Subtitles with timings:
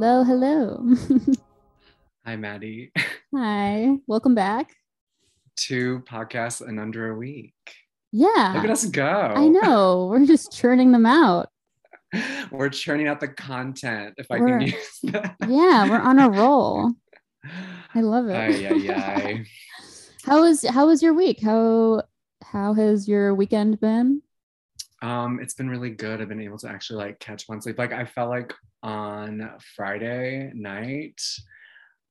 [0.00, 0.94] Hello, hello.
[2.24, 2.92] Hi, Maddie.
[3.34, 4.76] Hi, welcome back.
[5.56, 7.52] Two podcasts in under a week.
[8.12, 8.52] Yeah.
[8.54, 9.04] Look at us go.
[9.34, 10.06] I know.
[10.08, 11.48] We're just churning them out.
[12.52, 15.34] We're churning out the content, if I We're- can use that.
[15.48, 16.92] Yeah, we're on a roll.
[17.96, 18.36] I love it.
[18.36, 19.44] Ay, ay, ay.
[20.22, 21.42] How was how was your week?
[21.42, 22.04] How
[22.44, 24.22] how has your weekend been?
[25.02, 26.20] Um, it's been really good.
[26.20, 27.78] I've been able to actually like catch one sleep.
[27.78, 31.20] Like I felt like on Friday night,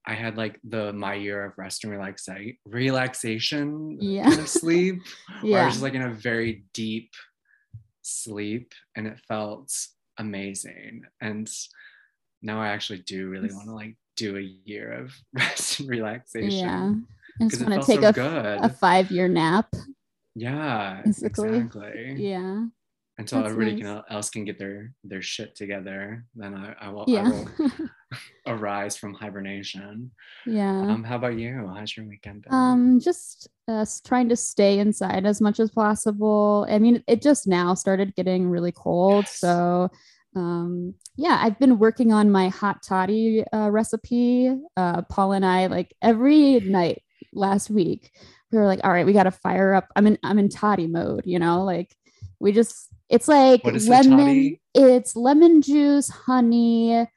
[0.06, 4.24] I had like the my year of rest and relaxa- relaxation Yeah.
[4.24, 5.02] kind of sleep.
[5.42, 7.12] where I was just like in a very deep
[8.02, 9.74] sleep and it felt
[10.18, 11.04] amazing.
[11.22, 11.50] And
[12.42, 16.52] now I actually do really want to like do a year of rest and relaxation.
[16.60, 16.94] Yeah.
[17.42, 18.60] I just want to take so a, good.
[18.62, 19.68] a five year nap.
[20.36, 21.58] yeah, basically.
[21.58, 22.16] exactly.
[22.18, 22.66] Yeah.
[23.20, 24.04] Until That's everybody nice.
[24.06, 27.24] can, else can get their their shit together, then I, I will Yeah.
[27.26, 27.72] I will
[28.48, 30.12] arise from hibernation.
[30.46, 30.82] yeah.
[30.82, 31.72] Um, how about you?
[31.76, 32.54] How's your weekend been?
[32.54, 36.68] Um, just uh, trying to stay inside as much as possible.
[36.70, 39.40] I mean, it just now started getting really cold, Yes.
[39.40, 39.90] so
[40.36, 44.56] um, yeah, I've been working on my hot toddy uh, recipe.
[44.76, 47.02] Uh, Paul and I, like every night
[47.34, 48.12] last week,
[48.52, 50.86] we were like, "All right, we got to fire up." I'm in I'm in toddy
[50.86, 51.96] mode, you know, like
[52.40, 54.18] we just it's like What is a lemon.
[54.18, 54.62] toddy?
[54.74, 57.08] It's lemon juice, honey.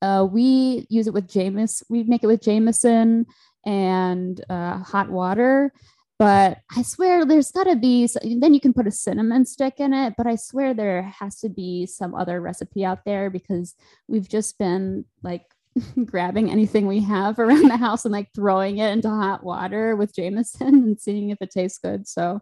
[0.00, 1.86] Uh, we use it with Jameson.
[1.90, 3.26] We make it with Jameson
[3.66, 5.72] and uh, hot water.
[6.18, 8.08] But I swear there's got to be,
[8.40, 10.14] then you can put a cinnamon stick in it.
[10.16, 13.74] But I swear there has to be some other recipe out there because
[14.08, 15.44] we've just been like
[16.04, 20.14] grabbing anything we have around the house and like throwing it into hot water with
[20.14, 22.08] Jameson and seeing if it tastes good.
[22.08, 22.40] So,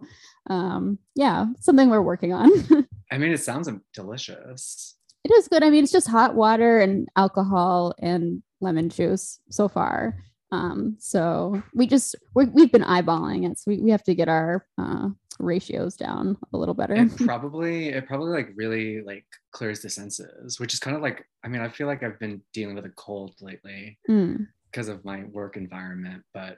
[0.48, 2.50] um, yeah, something we're working on.
[3.10, 4.96] I mean, it sounds delicious.
[5.24, 5.62] it is good.
[5.62, 10.16] I mean, it's just hot water and alcohol and lemon juice so far.
[10.52, 14.28] Um, so we just we're, we've been eyeballing it, so we, we have to get
[14.28, 15.08] our uh,
[15.40, 16.94] ratios down a little better.
[16.94, 21.26] it probably it probably like really like clears the senses which is kind of like
[21.44, 25.04] i mean i feel like i've been dealing with a cold lately Mm, because of
[25.04, 26.56] my work environment but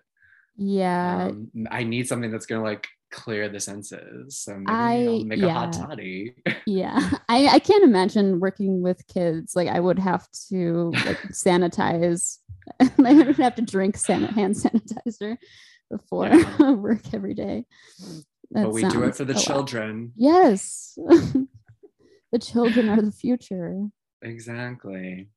[0.57, 5.25] yeah, um, i need something that's gonna like clear the senses so maybe I- i'll
[5.25, 5.87] make a hot yeah.
[5.87, 6.35] toddy
[6.67, 7.11] yeah.
[7.29, 9.57] I I can't imagine working with kids.
[9.57, 12.39] Like I would have to like sanitize.
[12.81, 15.39] I would have to drink san- hand sanitizer
[15.91, 16.73] before Yeah.
[16.73, 17.65] work every day.
[18.51, 19.43] but we do it for the a lot.
[19.45, 20.93] children Yes.
[22.33, 23.87] the children are the future.
[24.23, 25.29] exactly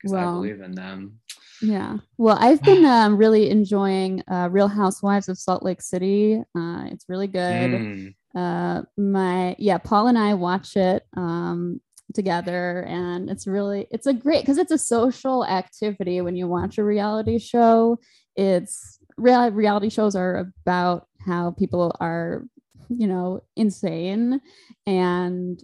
[0.00, 1.19] because i believe in them
[1.60, 1.98] Yeah.
[2.16, 6.42] Well, I've been um, really enjoying uh, Real Housewives of Salt Lake City.
[6.56, 7.70] Uh, it's really good.
[7.72, 11.80] Mm, Uh, my yeah, Paul and I watch it um,
[12.14, 16.78] together, and it's really it's a great because it's a social activity when you watch
[16.78, 17.98] a reality show.
[18.36, 22.44] It's real reality shows are about how people are,
[22.88, 24.40] you know, insane,
[24.86, 25.62] and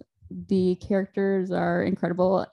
[0.48, 2.46] the characters are incredible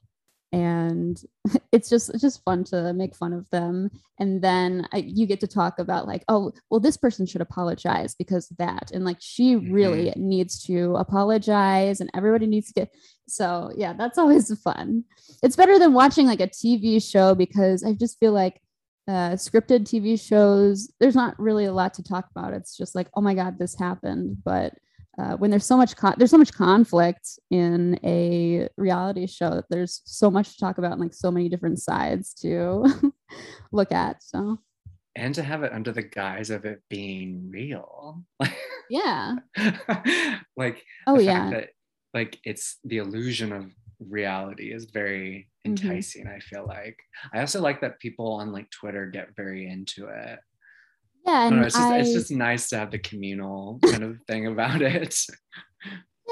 [0.53, 1.19] and
[1.73, 3.89] it's just it's just fun to make fun of them.
[4.19, 8.15] And then I, you get to talk about like oh well this person should apologize
[8.15, 8.91] because of that.
[8.93, 12.95] And like she really needs to apologize and everybody needs to get
[13.27, 15.03] so yeah that's always fun.
[15.41, 18.61] It's better than watching like a tv show because i just feel like
[19.05, 22.53] uh, scripted tv shows there's not really a lot to talk about.
[22.53, 24.37] It's just like oh my god this happened.
[24.45, 24.75] But
[25.19, 29.65] uh, when there's so much con- there's so much conflict in a reality show that
[29.69, 32.83] there's so much to talk about and like so many different sides to
[33.71, 34.57] look at so.
[35.15, 38.23] And to have it under the guise of it being real.
[38.89, 39.35] Yeah.
[40.57, 41.49] Like oh the yeah.
[41.51, 41.69] that
[42.13, 45.69] like it's the illusion of reality is very Mhm.
[45.71, 46.97] enticing i feel like.
[47.33, 50.39] I also like that people on like twitter get very into it
[51.25, 53.79] yeah I don't and know, it's just I, it's just nice to have the communal
[53.83, 55.19] kind of thing about it.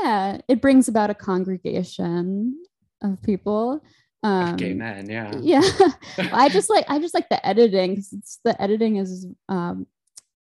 [0.01, 2.55] Yeah it brings about a congregation
[3.01, 3.83] of people
[4.23, 5.31] um of gay men yeah.
[5.41, 5.61] yeah.
[6.31, 9.87] I just like i just like the editing because it's the editing is um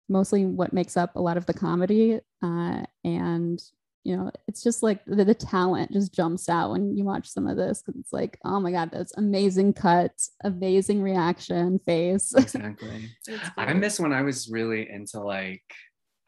[0.08, 3.62] mostly what makes up a lot of the comedy uh and
[4.04, 7.46] you know it's just like the, the talent just jumps out when you watch some
[7.46, 10.12] of this because it's like oh my god that's amazing cut
[10.44, 12.32] amazing reaction face.
[12.40, 13.10] Exactly.
[13.56, 15.62] I miss when i was really into like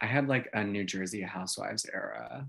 [0.01, 2.47] i had like a new jersey housewives era.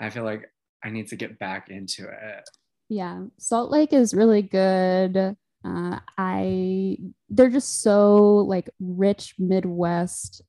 [0.00, 0.50] I feel like
[0.82, 2.48] i need to get back into it.
[2.88, 5.36] Yeah salt lake is really good.
[5.64, 6.96] Uh i
[7.28, 10.42] they're just so like rich midwest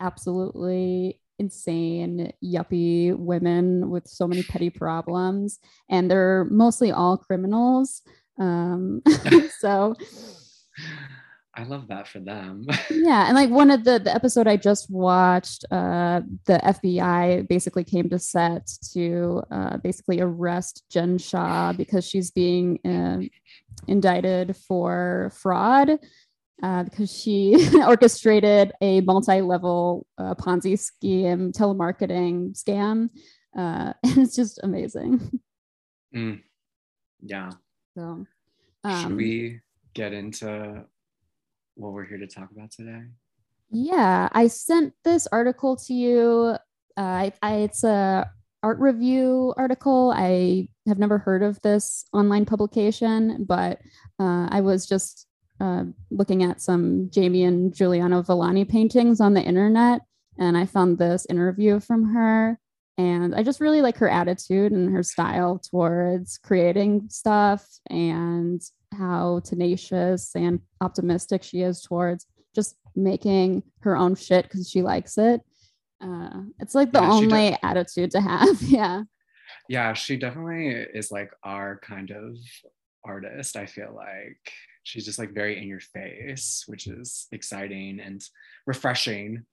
[0.00, 5.58] absolutely insane yuppie women with so many petty problems
[5.88, 8.02] and they're mostly all criminals
[8.38, 9.02] Um,
[9.58, 9.94] so
[11.54, 12.66] I love that for them.
[12.90, 17.84] yeah, and like one of the the episode I just watched, uh, the FBI basically
[17.84, 23.18] came to set to uh, basically arrest Jen Shaw because she's being uh,
[23.88, 25.98] indicted for fraud
[26.62, 33.10] uh, because she orchestrated a multi-level uh, Ponzi scheme, telemarketing scam,
[33.56, 35.40] uh, and it's just amazing.
[36.14, 36.42] Mm.
[37.22, 37.50] Yeah.
[37.96, 38.26] So,
[38.84, 39.60] Should um, we
[39.94, 40.84] get into
[41.74, 43.02] what we're here to talk about today?
[43.70, 46.56] Yeah, I sent this article to you.
[46.96, 48.30] Uh, I, I, it's a
[48.62, 50.12] art review article.
[50.14, 53.78] I have never heard of this online publication, but
[54.18, 55.26] uh, I was just
[55.60, 60.02] uh, looking at some Jamian Juliano-Villani paintings on the internet,
[60.38, 62.58] and I found this interview from her.
[62.98, 68.60] And I just really like her attitude and her style towards creating stuff and
[68.92, 75.16] how tenacious and optimistic she is towards just making her own shit because she likes
[75.16, 75.40] it.
[76.02, 78.60] Uh, it's like the Yeah, only attitude to have.
[78.62, 79.02] yeah.
[79.68, 82.36] Yeah, she definitely is like our kind of
[83.04, 83.56] artist.
[83.56, 88.22] I feel like she's just like very in your face, which is exciting and
[88.66, 89.44] refreshing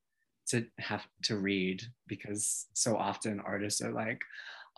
[0.50, 4.21] to have to read because so often artists are like,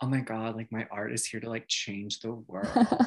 [0.02, 3.06] oh my God, like my art is here to like change the world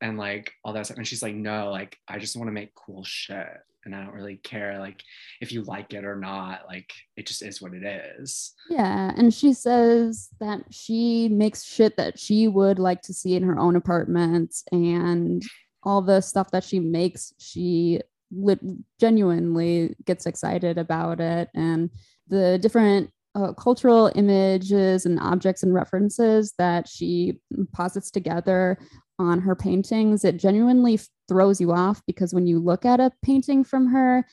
[0.00, 0.98] and like all that stuff.
[0.98, 3.48] And she's like, no, like I just want to make cool shit.
[3.84, 5.00] And I don't really care like
[5.40, 6.62] if you like it or not.
[6.66, 8.52] Like it just is what it is.
[8.68, 9.12] Yeah.
[9.16, 13.58] And she says that she makes shit that she would like to see in her
[13.58, 15.44] own apartment and
[15.86, 18.00] all the stuff that she makes, she
[18.32, 18.60] lit-
[19.00, 21.48] genuinely gets excited about it.
[21.54, 21.90] And
[22.26, 27.38] the different uh, cultural images and objects and references that she
[27.72, 28.78] posits together
[29.18, 30.98] on her paintings, it genuinely
[31.28, 34.26] throws you off because when you look at a painting from her,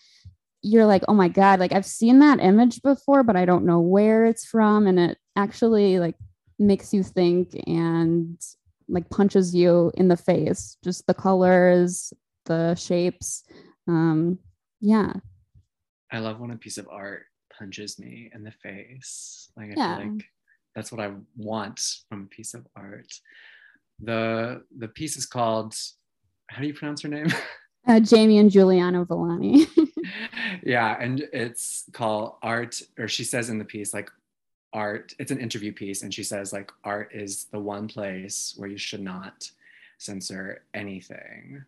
[0.63, 3.79] you're like, oh my God, like I've seen that image before, but I don't know
[3.79, 4.87] where it's from.
[4.87, 6.15] And it actually like
[6.57, 8.41] makes you think and
[8.87, 10.77] like punches you in the face.
[10.83, 12.13] Just the colors,
[12.45, 13.43] the shapes.
[13.87, 14.39] Um,
[14.81, 15.13] yeah.
[16.11, 17.23] I love when a piece of art
[17.57, 19.49] punches me in the face.
[19.57, 19.97] Like I Yeah.
[19.97, 20.25] feel like
[20.75, 23.11] that's what I want from a piece of art.
[24.01, 25.75] The the piece is called
[26.47, 27.27] how do you pronounce her name?
[27.85, 29.65] Uh, Jamian Juliano-Villani.
[30.63, 34.09] yeah, and it's called art, or she says in the piece, like
[34.73, 38.69] art, it's an interview piece, and she says, like, art is the one place where
[38.69, 39.49] you should not
[39.97, 41.63] censor anything.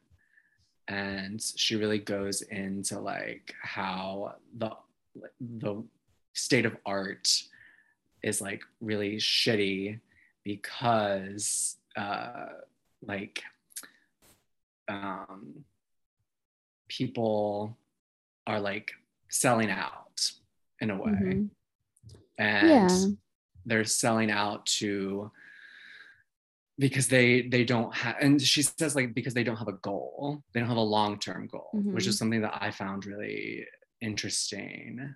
[0.88, 4.72] And she really goes into like how the
[5.40, 5.84] the
[6.34, 7.42] state of art
[8.22, 10.00] is like really shitty
[10.44, 12.48] because uh
[13.02, 13.42] like
[14.88, 15.64] um
[16.88, 17.76] people
[18.46, 18.92] are like
[19.30, 20.32] selling out
[20.82, 21.50] in a way Mhm.
[22.38, 23.06] And Yeah.
[23.66, 25.32] they're selling out to
[26.78, 30.44] because they they don't have and she says like because they don't have a goal.
[30.54, 32.18] They don't have a long-term goal which is mm-hmm.
[32.18, 33.66] something that i found really
[34.02, 35.16] interesting.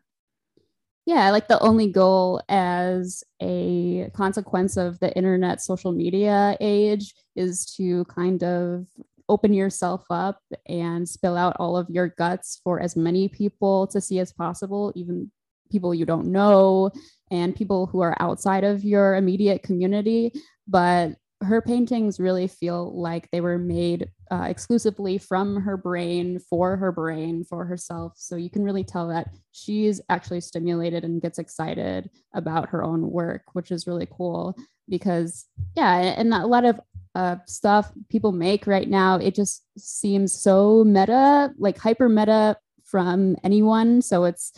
[1.06, 7.66] Yeah, like the only goal as a consequence of the internet social media age is
[7.78, 8.86] to kind of
[9.28, 14.00] open yourself up and spill out all of your guts for as many people to
[14.00, 15.32] see as possible, even
[15.70, 16.92] people you don't know
[17.32, 20.34] and people who are outside of your immediate community.
[20.68, 26.76] But her paintings really feel like they were made uh, exclusively from her brain for
[26.76, 31.40] her brain for herself so you can really tell that she's actually stimulated and gets
[31.40, 34.56] excited about her own work which is really cool
[34.90, 35.46] because
[35.76, 36.80] yeah and a lot of
[37.16, 43.36] uh, stuff people make right now it just seems so meta like hyper meta from
[43.44, 44.52] anyone so it's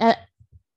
[0.00, 0.14] uh,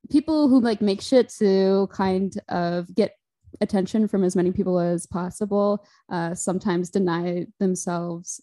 [0.09, 3.15] people who like make shit to kind of get
[3.61, 8.41] attention from as many people as possible uh, sometimes deny themselves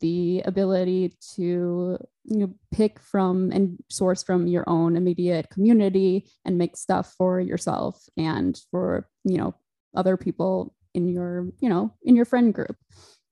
[0.00, 6.58] the ability to you know, pick from and source from your own immediate community and
[6.58, 9.54] make stuff for yourself and for you know
[9.94, 12.76] other people in your you know in your friend group.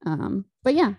[0.06, 0.94] Um, but yeah.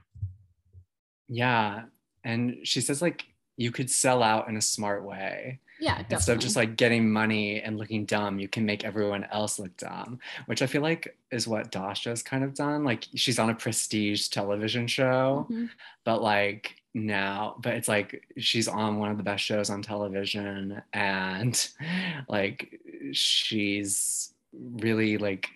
[1.27, 1.84] Yeah.
[2.24, 3.25] And she says like
[3.56, 7.62] you could sell out in a smart way yeah instead of just like getting money
[7.62, 11.48] and looking dumb you can make everyone else look dumb which i feel like is
[11.48, 12.84] what dasha's kind of done.
[12.86, 15.70] Like she's on a prestige television show Mhm.
[16.05, 20.82] but like now but it's like she's on one of the best shows on television
[20.94, 21.67] and
[22.29, 22.79] like
[23.12, 25.50] she's really like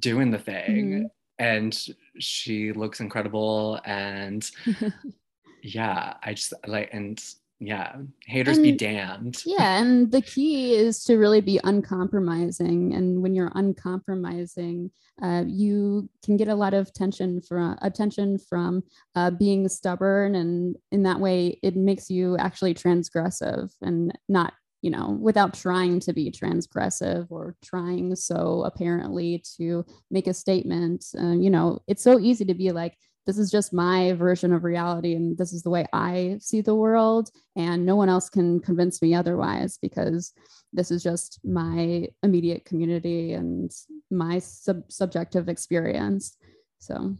[0.00, 1.08] doing the thing
[1.38, 4.50] and she looks incredible and
[5.62, 7.22] yeah i just like and
[7.58, 7.96] yeah
[8.26, 9.42] haters And- be damned.
[9.46, 14.90] yeah and the key is to really be uncompromising and when you're uncompromising
[15.22, 18.82] uh, you can get a lot of tension from attention from
[19.14, 24.90] uh, being stubborn and in that way it makes you actually transgressive and not you
[24.90, 31.32] know without trying to be transgressive or trying so apparently to make a statement uh,
[31.32, 32.94] you know it's so easy to be like
[33.26, 36.74] this is just my version of reality and this is the way i see the
[36.74, 37.30] world.
[37.56, 40.32] And no one else can convince me otherwise because
[40.72, 43.70] this is just my immediate community and
[44.10, 46.36] my sub- subjective experience.
[46.78, 47.16] So.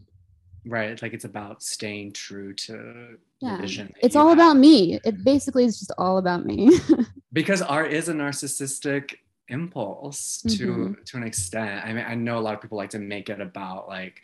[0.65, 1.01] Right.
[1.01, 3.55] Like it's about staying true to yeah.
[3.55, 4.37] the vision it's all have.
[4.37, 4.99] about me.
[5.03, 6.71] It basically is just all about me.
[7.33, 9.15] Because art is a narcissistic
[9.49, 11.05] impulse to Mhm.
[11.05, 11.85] to an extent.
[11.85, 14.21] I mean i know a lot of people like to make it about like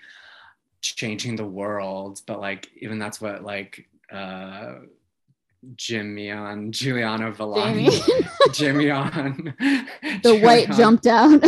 [0.84, 4.76] changing the world but like even that's what like uh
[5.78, 7.90] Jimmy on Giuliano Villani,
[8.52, 9.54] Jimmy on
[10.22, 11.42] the white jumped out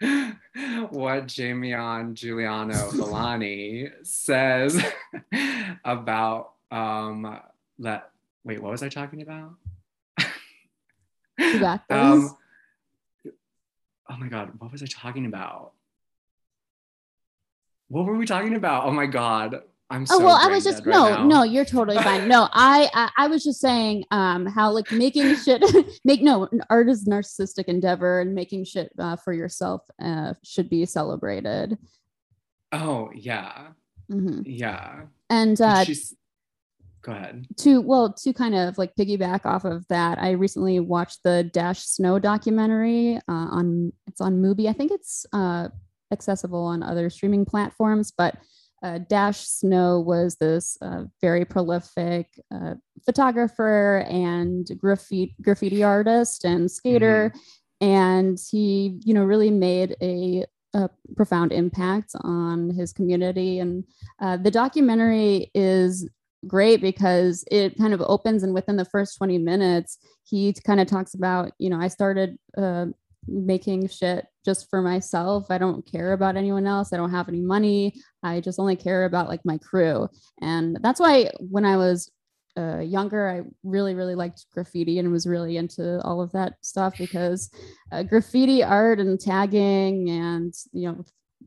[0.90, 4.78] what Jamie on Giuliano Villani says
[5.84, 7.40] about um
[7.78, 8.10] that
[8.44, 9.54] wait what was I talking about?
[11.38, 11.96] You got this.
[11.96, 12.36] Um,
[14.10, 15.72] oh my god, what was I talking about?
[17.92, 18.84] What were we talking about?
[18.86, 19.60] Oh my god.
[19.90, 21.26] I'm so oh well i was just right no now.
[21.26, 25.36] no you're totally fine no I, I i was just saying um how like making
[25.36, 25.62] shit
[26.10, 30.86] make no art is narcissistic endeavor and making shit uh, for yourself uh, should be
[30.86, 31.76] celebrated
[32.72, 33.66] Oh yeah.
[34.10, 34.44] Mhm.
[34.46, 35.02] Yeah.
[35.28, 36.14] and uh she s-
[37.02, 37.46] go ahead.
[37.58, 41.80] to well to kind of like piggyback off of that i recently watched the dash
[41.84, 45.68] snow documentary uh, on it's on mubi i think it's uh
[46.12, 48.36] accessible on other streaming platforms but
[48.82, 56.70] uh, dash snow was this uh, very prolific uh, photographer and graffiti graffiti artist and
[56.70, 57.32] skater.
[57.80, 63.60] And he you know really made a, a profound impact on his community.
[63.60, 63.84] And
[64.20, 66.08] uh, the documentary is
[66.48, 70.88] great because it kind of opens and within the first 20 minutes he kind of
[70.88, 72.86] talks about you know i started uh,
[73.26, 75.46] making shit just for myself.
[75.50, 76.92] I don't care about anyone else.
[76.92, 77.94] I don't have any money.
[78.22, 80.08] I just only care about like my crew.
[80.40, 82.10] And that's why when i was
[82.58, 86.94] uh, younger i really really liked graffiti and was really into all of that stuff
[86.98, 87.50] because
[87.92, 91.02] uh, graffiti art and tagging and you know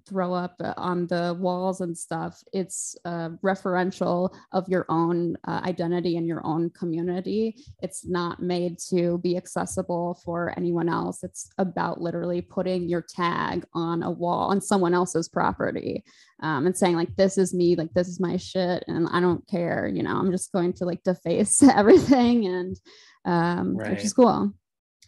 [0.07, 5.61] throw up uh, on the walls and stuff it's uh, referential of your own uh,
[5.63, 7.55] identity and your own community.
[7.81, 11.23] It's not made to be accessible for anyone else.
[11.23, 16.03] It's about literally putting your tag on a wall on someone else's property
[16.41, 19.47] um, and saying like this is me like this is my shit and i don't
[19.47, 20.17] care you know?
[20.17, 22.79] I'm just going to like deface everything and
[23.25, 24.53] um, which is cool.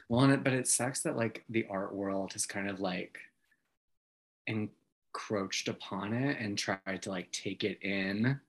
[0.10, 3.20] Well, and it, but it sucks that like the art world has kind of like
[5.28, 8.40] encroached upon it and tried to like take it in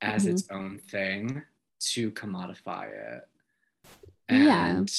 [0.00, 0.30] as Mhm.
[0.30, 1.42] its own thing
[1.78, 3.28] to commodify it.
[4.28, 4.66] Yeah.
[4.66, 4.92] And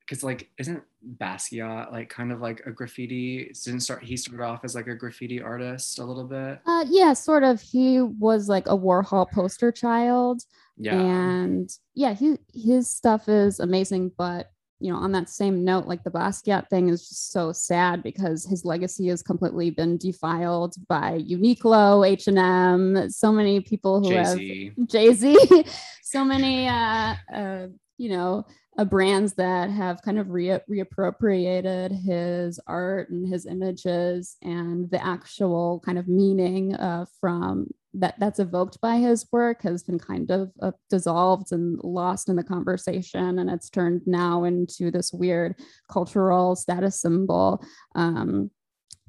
[0.00, 0.82] because like isn't
[1.18, 4.94] Basquiat like kind of like a graffiti didn't start he started off as like a
[4.94, 6.60] graffiti artist a little bit.
[6.66, 10.42] uh, yeah sort of he was like a warhol poster child
[10.76, 11.00] Yeah.
[11.00, 16.02] and yeah he his stuff is amazing but you know on that same note like
[16.02, 21.20] the basquiat thing is just so sad because his legacy has completely been defiled by
[21.28, 24.72] uniqlo h&m so many people who have Jay-Z.
[24.86, 25.64] jay-z
[26.02, 27.66] so many uh, uh
[27.98, 28.44] you know
[28.78, 35.04] uh, brands that have kind of re- reappropriated his art and his images and the
[35.04, 40.30] actual kind of meaning uh, from that that's evoked by his work has been kind
[40.30, 45.56] of uh, dissolved and lost in the conversation and it's turned now into this weird
[45.88, 47.64] cultural status symbol.
[47.94, 48.50] Um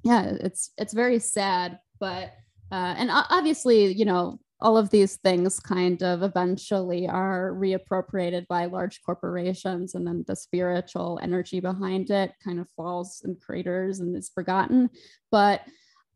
[0.03, 2.33] yeah it's it's very sad but
[2.71, 8.65] uh and obviously you know all of these things kind of eventually are reappropriated by
[8.65, 14.15] large corporations and then the spiritual energy behind it kind of falls in craters and
[14.15, 14.89] is forgotten.
[15.31, 15.61] But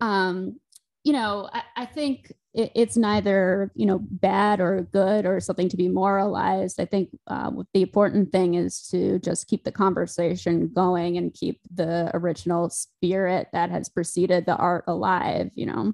[0.01, 0.59] um
[1.05, 5.69] you know i, I think it, it's neither you know bad or good or something
[5.69, 10.67] to be moralized i think uh, the important thing is to just keep the conversation
[10.73, 15.93] going and keep the original spirit that has preceded the art alive you know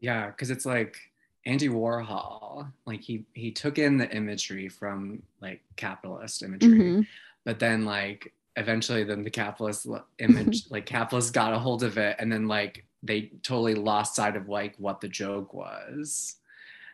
[0.00, 0.96] Yeah, because it's like
[1.46, 7.06] Andy Warhol, like he he took in the imagery from like capitalist imagery, Mhm.
[7.44, 9.86] but then like eventually then the capitalist
[10.18, 14.36] image like capitalists got a hold of it and then like they totally lost sight
[14.36, 16.36] of like what the joke was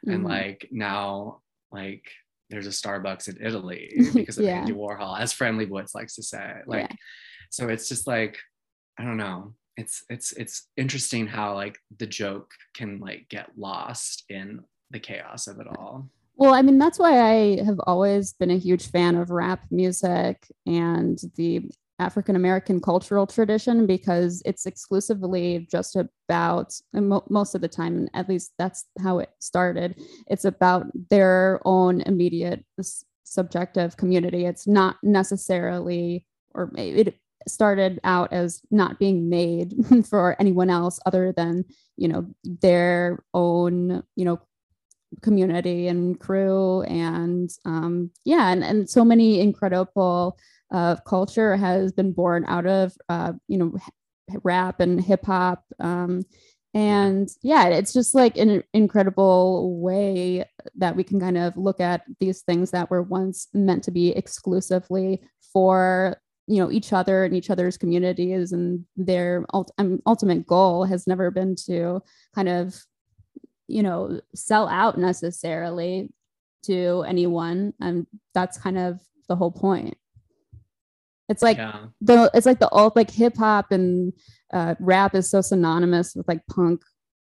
[0.07, 0.15] mm-hmm.
[0.15, 2.11] and like now like
[2.51, 4.61] there's a starbucks in italy because of yeah.
[4.61, 6.97] andy warhol as friendly woods likes to say like yeah.
[7.51, 8.39] so it's just like
[8.99, 14.25] i don't know it's it's it's interesting how like the joke can like get lost
[14.29, 14.61] in
[14.91, 18.59] the chaos of it all well, I mean, that's why I have always been a
[18.59, 25.97] huge fan of rap music and the African American cultural tradition because it's exclusively just
[25.97, 31.61] about, mo- most of the time, at least that's how it started, it's about their
[31.65, 32.65] own immediate
[33.25, 34.47] subjective community.
[34.47, 36.25] It's not necessarily,
[36.55, 39.75] or it started out as not being made
[40.09, 41.65] for anyone else other than,
[41.97, 44.41] you know, their own, you know,
[45.23, 50.37] community and crew and um, yeah and, and so many incredible
[50.71, 53.77] uh, culture has been born out of uh, you know
[54.43, 56.23] rap and hip hop um,
[56.75, 60.45] and yeah it's just like an incredible way
[60.77, 64.11] that we can kind of look at these things that were once meant to be
[64.11, 65.23] exclusively
[65.53, 70.85] for you know each other and each other's communities and their ult- um, ultimate goal
[70.85, 72.03] has never been to
[72.35, 72.75] kind of
[73.67, 76.11] you know sell out necessarily
[76.63, 79.97] to anyone and that's kind of the whole point
[81.29, 81.87] it's like yeah.
[82.01, 84.13] the it's like the alt like hip hop and
[84.53, 86.83] uh, rap is so synonymous with like punk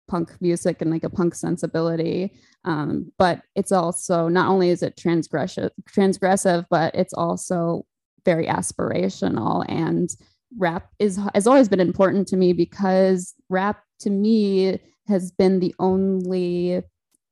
[0.09, 2.33] punk music and like a punk sensibility
[2.65, 7.87] um, but it's also not only is it transgressive transgressive but it's also
[8.25, 10.11] very aspirational and
[10.59, 15.75] rap is has always been important to me because rap to me has been the
[15.79, 16.83] only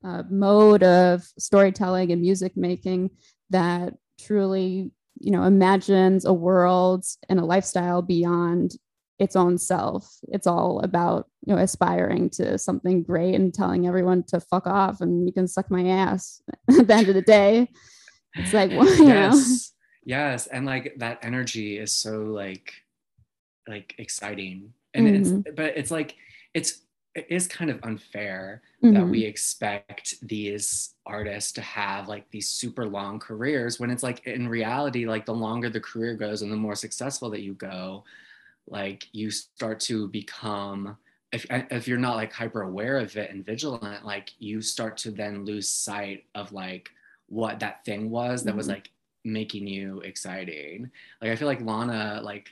[0.05, 3.11] uh, mode of storytelling and music making
[3.51, 8.77] that truly you know imagines a world and a lifestyle beyond
[9.19, 10.17] its own self.
[10.29, 15.01] It's all about you know aspiring to something great and telling everyone to fuck off
[15.01, 16.41] and you can suck my ass
[16.79, 17.69] at the end of the day.
[18.35, 19.73] It's like well, you yes
[20.07, 20.17] know.
[20.17, 20.47] yes.
[20.47, 22.73] And like that energy is so like
[23.67, 24.73] like exciting.
[24.95, 25.41] And mm-hmm.
[25.45, 26.17] it's but it's like
[26.55, 26.81] it's
[27.19, 28.95] it is kind of unfair mm-hmm.
[28.95, 34.25] that we expect these artists to have like these super long careers when it's like
[34.27, 38.05] in reality like the longer the career goes and the more successful that you go
[38.69, 40.97] like you start to become
[41.33, 45.11] if, if you're not like hyper aware of it and vigilant like you start to
[45.11, 46.89] then lose sight of like
[47.29, 48.59] what that thing was that mm-hmm.
[48.59, 48.91] was like
[49.25, 52.49] making you exciting like i feel like lana like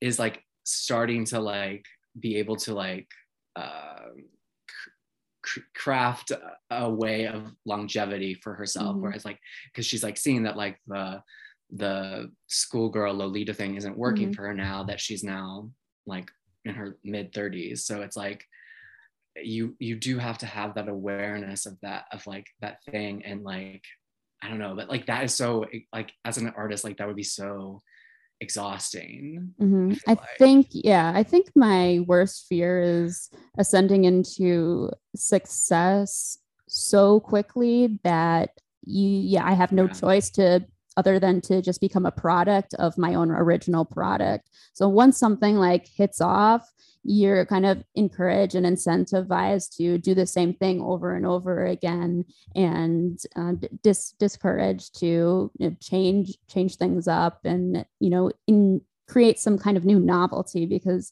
[0.00, 1.86] is like starting to like
[2.18, 3.08] be able to like
[3.58, 4.24] um,
[5.74, 6.32] craft
[6.70, 9.02] a way of longevity for herself mm-hmm.
[9.02, 9.38] whereas like
[9.72, 11.22] because she's like seeing that like the
[11.70, 14.34] the schoolgirl lolita thing isn't working mm-hmm.
[14.34, 15.70] for her now that she's now
[16.06, 16.30] like
[16.64, 18.44] in her mid 30s so it's like
[19.42, 23.44] you you do have to have that awareness of that of like that thing and
[23.44, 23.84] like
[24.42, 27.16] i don't know but like that is so like as an artist like that would
[27.16, 27.80] be so
[28.40, 29.52] exhausting.
[29.60, 29.94] Mm-hmm.
[30.06, 30.38] I, I like.
[30.38, 38.50] think, yeah, I think my worst fear is ascending into success so quickly that
[38.84, 39.92] you, yeah, I have no yeah.
[39.92, 40.64] choice to
[40.96, 44.50] other than to just become a product of my own original product.
[44.72, 46.68] So once something like hits off,
[47.08, 52.22] you're kind of encouraged and incentivized to do the same thing over and over again
[52.54, 58.82] and uh, dis- discouraged to you know, change change things up and you know in
[59.08, 61.10] create some kind of new novelty because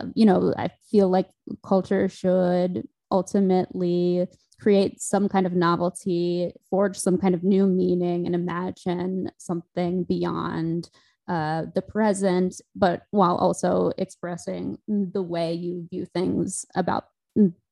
[0.00, 1.28] uh, you know i feel like
[1.62, 4.26] culture should ultimately
[4.58, 10.88] create some kind of novelty forge some kind of new meaning and imagine something beyond
[11.28, 17.04] uh, the present, but while also expressing the way you view things about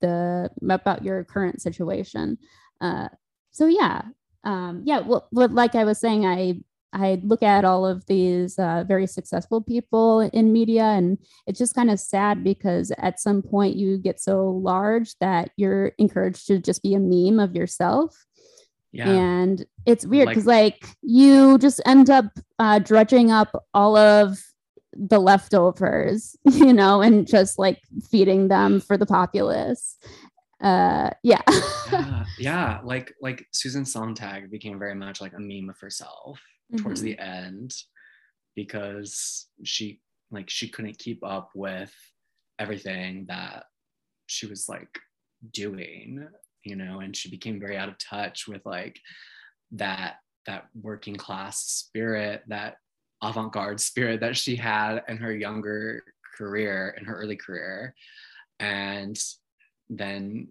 [0.00, 2.38] the about your current situation.
[2.80, 3.08] Uh,
[3.50, 4.02] so yeah,
[4.44, 5.00] um, yeah.
[5.00, 6.60] Well, like I was saying, I
[6.92, 11.74] I look at all of these uh, very successful people in media, and it's just
[11.74, 16.58] kind of sad because at some point you get so large that you're encouraged to
[16.58, 18.25] just be a meme of yourself.
[18.92, 19.10] Yeah.
[19.10, 22.26] And it's weird because like, like, you just end up
[22.58, 24.38] uh, dredging up all of
[24.92, 29.96] the leftovers, you know, and just like feeding them for the populace.
[30.62, 31.42] Uh, yeah.
[31.92, 32.24] yeah.
[32.38, 36.40] yeah, like like Susan Sontag became very much like a meme of herself
[36.72, 36.82] mm-hmm.
[36.82, 37.72] towards the end
[38.54, 41.92] because she like she couldn't keep up with
[42.58, 43.64] everything that
[44.26, 44.98] she was like
[45.52, 46.26] doing
[46.66, 48.98] you know and she became very out of touch with like
[49.72, 52.76] that that working class spirit that
[53.22, 56.02] avant-garde spirit that she had in her younger
[56.36, 57.94] career in her early career.
[58.60, 59.18] And
[59.88, 60.48] then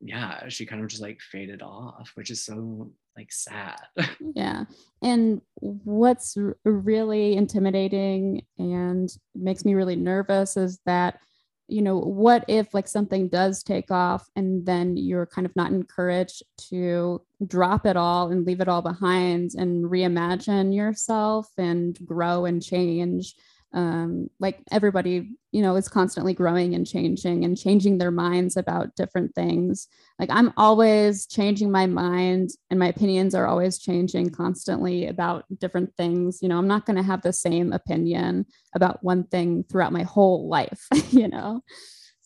[0.00, 3.80] yeah she kind of just like faded off which is so like sad.
[4.34, 4.64] Yeah.
[5.02, 11.18] And what's really intimidating and makes me really nervous is that
[11.68, 15.72] you know what if like something does take off and then you're kind of not
[15.72, 22.44] encouraged to drop it all and leave it all behind and reimagine yourself and grow
[22.44, 23.34] and change
[23.72, 28.94] um, like everybody you know is constantly growing and changing and changing their minds about
[28.96, 29.88] different things.
[30.18, 35.94] Like i'm always changing my mind and my opinions are always changing constantly about different
[35.96, 36.38] things.
[36.42, 40.02] You know i'm not going to have the same opinion about one thing throughout my
[40.02, 41.62] whole life you know?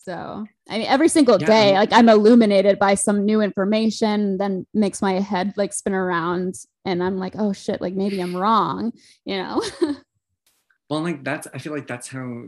[0.03, 5.03] So I mean, every single day, like I'm illuminated by some new information, then makes
[5.03, 6.55] my head like spin around,
[6.87, 8.93] and I'm like, oh shit, like maybe I'm wrong,
[9.25, 9.63] you know.
[10.91, 12.45] well like that's i feel like that's how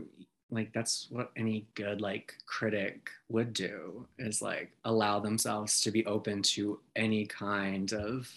[0.53, 6.05] like that's what any good like critic would do is like allow themselves to be
[6.05, 8.31] open to any kind of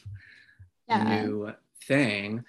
[0.88, 1.22] yeah.
[1.22, 1.52] new
[1.84, 2.44] thing.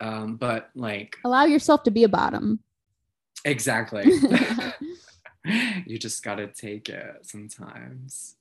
[0.00, 2.60] Um but like allow yourself to be a bottom.
[3.44, 4.10] Exactly.
[5.86, 8.36] You just gotta take it sometimes.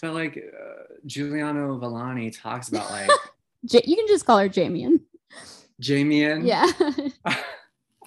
[0.00, 3.10] But like uh, Juliano-Villani talks about like
[3.84, 5.00] you can just call her Jamian.
[5.82, 6.46] Jamian?
[6.46, 6.70] Yeah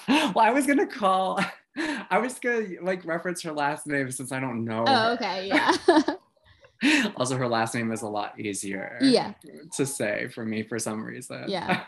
[0.34, 1.40] well, I was gonna call.
[2.10, 4.84] I was gonna like reference her last name since I don't know.
[4.88, 5.76] Oh, okay, yeah.
[7.16, 8.98] also, her last name is a lot easier.
[9.02, 9.34] Yeah.
[9.76, 11.46] To say for me for some reason.
[11.48, 11.84] Yeah.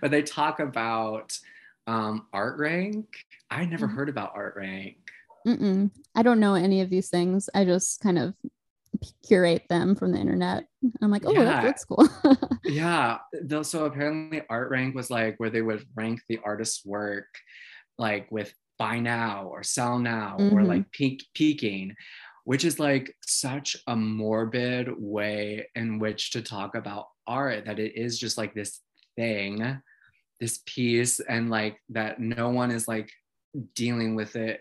[0.00, 1.38] but they talk about
[1.86, 3.06] um, Art Rank.
[3.50, 3.96] I never mm-hmm.
[3.96, 4.98] heard about Art Rank.
[5.46, 5.90] Mm-mm.
[6.14, 7.48] I don't know any of these things.
[7.54, 8.34] I just kind of
[9.26, 10.64] curate them from the internet.
[11.02, 11.44] I'm like, oh, yeah.
[11.44, 12.08] that looks cool.
[12.64, 13.18] yeah.
[13.42, 17.26] Though, so apparently, Art Rank was like where they would rank the artist's work,
[17.98, 20.56] like with buy now or sell now mm-hmm.
[20.56, 21.94] or like peak peaking,
[22.44, 27.94] which is like such a morbid way in which to talk about art that it
[27.94, 28.80] is just like this
[29.16, 29.80] thing,
[30.40, 33.10] this piece, and like that no one is like
[33.74, 34.60] dealing with it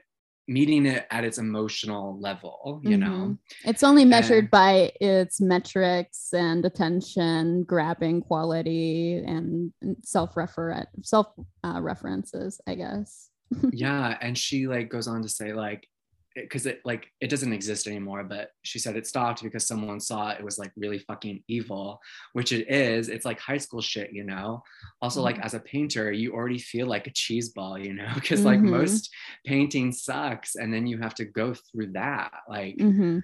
[0.49, 3.01] meeting it at its emotional level you mm-hmm.
[3.01, 11.27] know it's only measured and, by its metrics and attention grabbing quality and self-referent self
[11.63, 13.29] uh, references i guess
[13.71, 15.87] yeah and she like goes on to say like
[16.35, 20.29] because it like it doesn't exist anymore but she said it stopped because someone saw
[20.29, 21.99] it was like really fucking evil
[22.33, 24.61] which it is it's like high school shit you know
[25.01, 25.25] also mm-hmm.
[25.25, 28.59] like as a painter you already feel like a cheese ball you know because like
[28.59, 28.71] mm-hmm.
[28.71, 29.09] most
[29.45, 33.19] painting sucks and then you have to go through that like mm-hmm.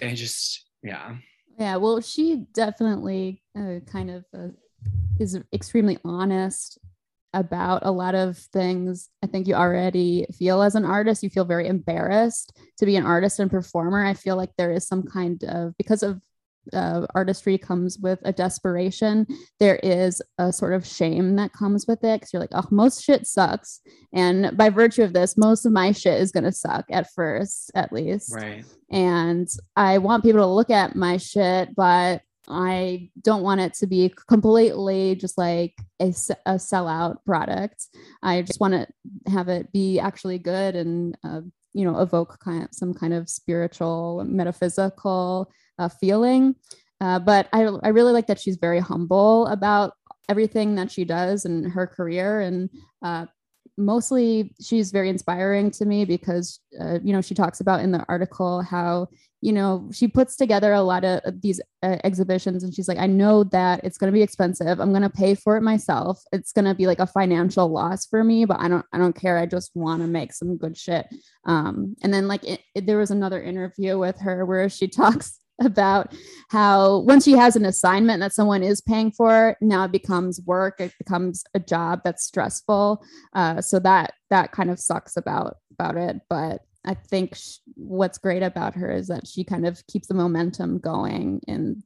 [0.00, 1.16] it just yeah
[1.58, 4.48] yeah well she definitely uh, kind of uh,
[5.18, 6.78] is extremely honest
[7.36, 11.22] about a lot of things I think you already feel as an artist.
[11.22, 14.04] You feel very embarrassed to be an artist and performer.
[14.04, 16.20] I feel like there is some kind of, because of
[16.72, 19.26] uh, artistry comes with a desperation.
[19.60, 23.04] There is a sort of shame that comes with it because you're like, oh, most
[23.04, 23.80] shit sucks.
[24.12, 27.70] And by virtue of this, most of my shit is going to suck at first,
[27.74, 28.34] at least.
[28.34, 28.64] Right.
[28.90, 33.86] And I want people to look at my shit, but I don't want it to
[33.86, 36.08] be completely just like a,
[36.46, 37.86] a sellout product.
[38.22, 38.86] I just want to
[39.30, 41.40] have it be actually good and, uh,
[41.72, 46.54] you know, evoke kind of some kind of spiritual, metaphysical uh, feeling.
[47.00, 49.92] Uh, but I, I really like that she's very humble about
[50.28, 52.70] everything that she does in her career and
[53.02, 53.26] uh,
[53.76, 58.04] mostly she's very inspiring to me because uh, you know she talks about in the
[58.08, 59.06] article how
[59.42, 63.06] you know she puts together a lot of these uh, exhibitions and she's like i
[63.06, 64.80] know that it's going to be expensive.
[64.80, 66.22] I'm going to pay for it myself.
[66.32, 69.14] It's going to be like a financial loss for me but i don't i don't
[69.14, 69.38] care.
[69.38, 71.06] I just want to make some good shit.
[71.44, 75.38] Um and then like it, it, there was another interview with her where she talks
[75.60, 76.14] about
[76.50, 80.80] how once she has an assignment that someone is paying for now it becomes work
[80.80, 83.02] it becomes a job that's stressful.
[83.32, 88.18] Uh, so that that kind of sucks about about it but i think sh- what's
[88.18, 91.82] great about her is that she kind of keeps the momentum going and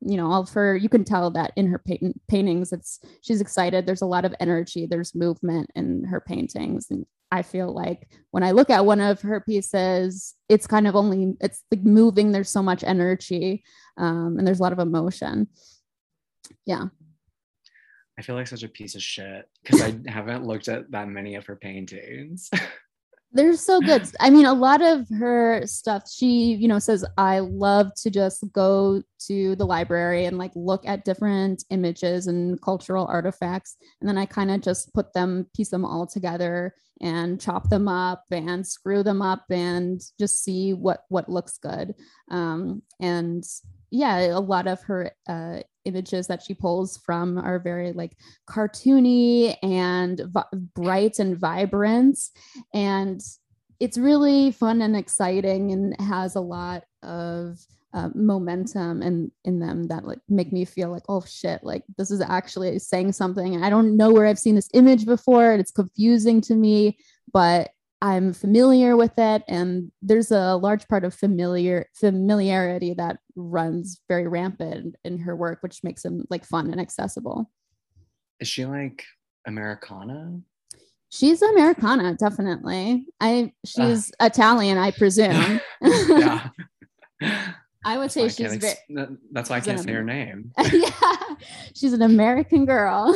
[0.00, 3.40] you know all of her you can tell that in her paint- paintings it's she's
[3.40, 8.08] excited there's a lot of energy there's movement in her paintings and I feel like
[8.30, 12.30] when I look at one of her pieces, it's kind of only it's like moving.
[12.30, 13.64] There's so much energy,
[13.96, 15.48] um, and there's a lot of emotion.
[16.64, 16.84] Yeah.
[18.18, 21.34] I feel like such a piece of shit because I haven't looked at that many
[21.34, 22.50] of her paintings.
[23.34, 24.08] they're so good.
[24.20, 28.44] I mean, a lot of her stuff, she, you know, says, I love to just
[28.52, 33.76] go to the library and like look at different images and cultural artifacts.
[34.00, 37.88] And then I kind of just put them, piece them all together and chop them
[37.88, 41.94] up and screw them up and just see what what looks good.
[42.30, 43.44] Um, and
[43.94, 48.16] yeah, a lot of her uh, images that she pulls from are very like
[48.50, 50.20] cartoony and
[50.74, 52.18] bright and vibrant.
[52.74, 53.20] And
[53.78, 57.58] it's really fun and exciting and has a lot of
[57.92, 62.10] uh, momentum in in them that like make me feel like oh shit like this
[62.10, 63.62] is actually saying something.
[63.62, 66.98] I don't know where i've seen this image before and it's confusing to me
[67.32, 67.70] but
[68.04, 74.28] i'm familiar with it and there's a large part of familiar familiarity that runs very
[74.28, 77.50] rampant in her work which makes them like fun and accessible.
[78.40, 79.04] Is she like
[79.46, 80.38] americana?
[81.08, 83.06] She's americana definitely.
[83.20, 85.60] I she's uh, italian i presume.
[85.80, 86.48] Yeah.
[87.86, 90.52] I would say she's ex- very, that's why I can't say her name.
[90.72, 91.16] yeah,
[91.74, 93.14] she's an American girl.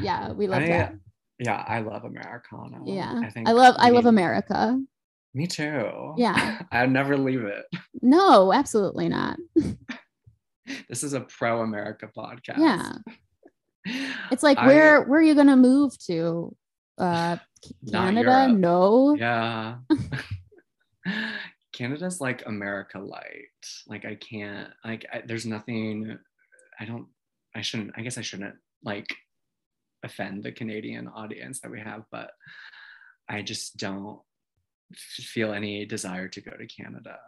[0.00, 0.94] yeah, we love I, that.
[1.38, 2.80] Yeah, I love Americana.
[2.84, 4.80] Yeah, I think I love I love America.
[5.34, 6.14] Me too.
[6.18, 7.64] Yeah, I'd never leave it.
[8.02, 9.38] No, absolutely not.
[10.88, 12.58] this is a pro America podcast.
[12.58, 12.92] Yeah,
[14.32, 16.54] it's like I, where where are you gonna move to?
[16.98, 17.36] Uh,
[17.90, 18.48] Canada?
[18.48, 19.14] No.
[19.16, 19.76] Yeah.
[21.72, 23.46] Canada's like America light.
[23.86, 26.18] Like I can't like I, there's nothing
[26.80, 27.06] I don't
[27.54, 29.06] I shouldn't I guess I shouldn't like
[30.02, 32.30] offend the Canadian audience that we have, but
[33.28, 34.20] I just don't
[34.94, 37.18] feel any desire to go to Canada.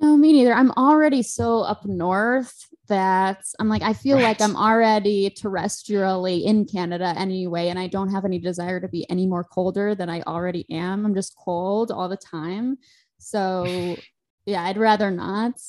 [0.00, 0.54] No, me neither.
[0.54, 4.24] I'm already so up north that I'm like, I feel right.
[4.24, 9.08] like I'm already terrestrially in Canada anyway, and I don't have any desire to be
[9.10, 11.04] any more colder than I already am.
[11.04, 12.78] I'm just cold all the time.
[13.18, 13.96] So
[14.46, 15.60] yeah, I'd rather not.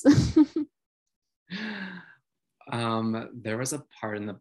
[2.72, 4.38] um, there was a part in the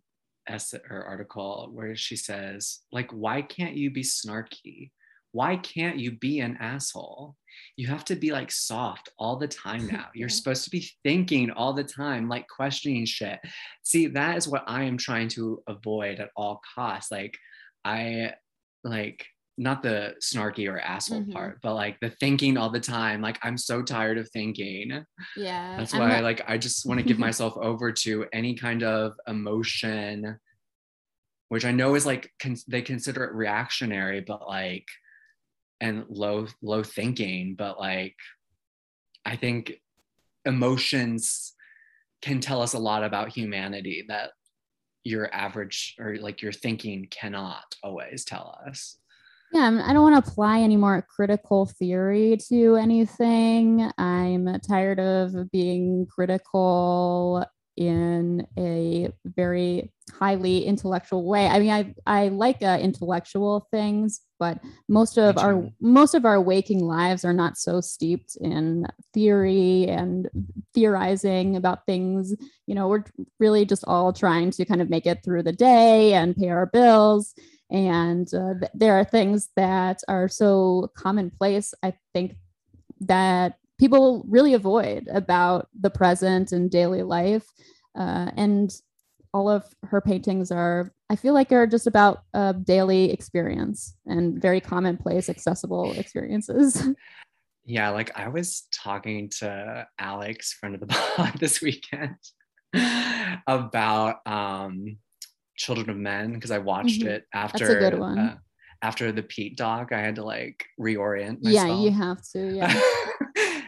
[0.52, 4.92] essay or article where she says, like, why can't you be snarky?
[5.32, 7.36] Why can't you be an asshole?
[7.78, 10.08] You have to be like soft all the time now.
[10.14, 13.40] You're supposed to be thinking all the time, like questioning shit.
[13.84, 17.12] See, that is what I am trying to avoid at all costs.
[17.12, 17.38] Like,
[17.86, 18.34] I
[18.84, 19.26] like
[19.62, 21.34] not the snarky or asshole mm-hmm.
[21.34, 23.22] part, but like the thinking all the time.
[23.22, 25.06] Like I'm so tired of thinking.
[25.38, 25.78] Yeah.
[25.78, 29.14] That's why not- like I just want to give myself over to any kind of
[29.28, 30.40] emotion,
[31.50, 34.88] which I know is like con- they consider it reactionary, but like
[35.80, 38.16] and low low thinking, but like
[39.24, 39.74] I think
[40.44, 41.54] emotions
[42.24, 44.32] can tell us a lot about humanity that
[45.04, 48.98] your average or like your thinking cannot always tell us.
[49.54, 53.92] Yeah, I don't want to apply any more critical theory to anything.
[53.98, 61.48] I'm tired of being critical in a very highly intellectual way.
[61.48, 66.40] I mean, I I like uh, intellectual things, but most of our most of our
[66.40, 70.30] waking lives are not so steeped in theory and
[70.74, 72.34] theorizing about things.
[72.68, 73.04] You know, we're
[73.40, 76.68] really just all trying to kind of make it through the day and pay our
[76.68, 77.34] bills
[77.72, 82.36] and uh, th- there are things that are so commonplace, I think,
[83.00, 87.46] that people really avoid about the present and daily life.
[87.98, 88.72] Uh, and
[89.34, 94.42] all of her paintings are, I feel like, are just about a daily experience and
[94.42, 96.88] very commonplace, accessible experiences.
[97.64, 102.16] Yeah, like I was talking to Alex, friend of the pod, this weekend
[103.48, 104.98] about um
[105.58, 107.10] Children of Men because I watched mm-hmm.
[107.10, 108.18] it after That's a good one.
[108.18, 108.38] Uh,
[108.82, 109.92] after the Pete doc.
[109.92, 111.68] I had to like reorient myself.
[111.68, 112.56] Yeah, you have to.
[112.56, 112.82] Yeah.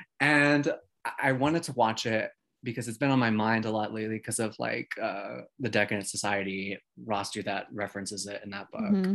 [0.20, 0.74] and
[1.22, 2.32] I wanted to watch it
[2.64, 6.08] because it's been on my mind a lot lately because of like uh, the Decadent
[6.08, 8.82] Society roster that references it in that book.
[8.82, 9.14] Mm-hmm.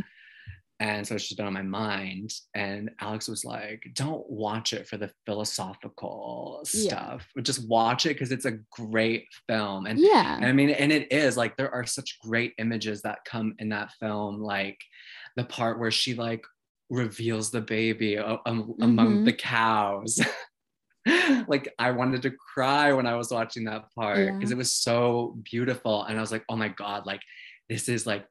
[0.81, 2.33] And so it's just been on my mind.
[2.55, 7.27] And Alex was like, don't watch it for the philosophical stuff.
[7.35, 7.41] Yeah.
[7.41, 9.87] Just watch it because it's a great film.
[9.87, 13.25] And yeah, and I mean, and it is like there are such great images that
[13.25, 14.79] come in that film, like
[15.35, 16.43] the part where she like
[16.89, 18.81] reveals the baby um, mm-hmm.
[18.81, 20.21] among the cows.
[21.47, 24.55] like I wanted to cry when I was watching that part because yeah.
[24.55, 26.03] it was so beautiful.
[26.03, 27.21] And I was like, oh my God, like
[27.67, 28.25] this is like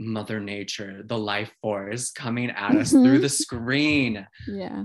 [0.00, 3.04] mother nature the life force coming at us mm-hmm.
[3.04, 4.84] through the screen yeah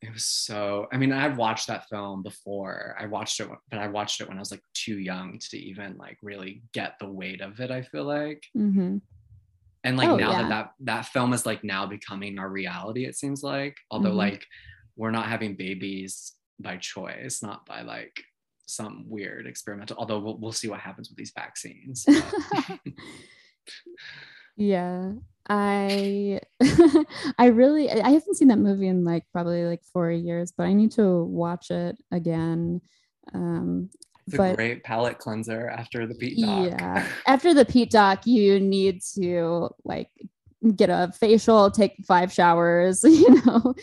[0.00, 3.86] it was so i mean i've watched that film before i watched it but i
[3.86, 7.42] watched it when i was like too young to even like really get the weight
[7.42, 8.96] of it i feel like mm-hmm.
[9.84, 10.42] and like Oh, now yeah.
[10.42, 14.16] that that that film is like now becoming our reality it seems like although Mhm.
[14.16, 14.46] like
[14.96, 18.22] we're not having babies by choice not by like
[18.66, 22.06] some weird experimental although we'll, we'll see what happens with these vaccines
[24.56, 25.12] yeah
[25.48, 26.40] i
[27.38, 30.72] i really i haven't seen that movie in like probably like four years but i
[30.72, 32.80] need to watch it again
[33.34, 33.88] um
[34.26, 36.70] it's a great palate cleanser after the Pete doc.
[36.70, 40.10] yeah after the pete doc you need to like
[40.76, 43.74] get a facial take five showers you know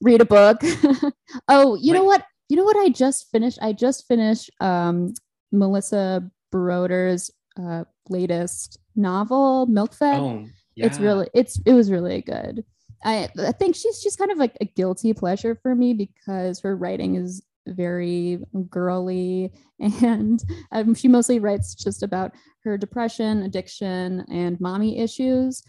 [0.00, 0.58] read a book.
[1.48, 2.24] Oh you know what?
[2.48, 3.58] You know what i just finished?
[3.60, 5.14] I just finished um
[5.52, 10.20] melissa broder's uh latest novel milkfed.
[10.20, 12.64] Oh it's really it's it was really good.
[13.04, 16.76] I i think she's just kind of like a guilty pleasure for me because her
[16.76, 18.38] writing is very
[18.70, 20.42] girly and
[20.72, 25.62] um, she mostly writes just about her depression addiction and mommy issues.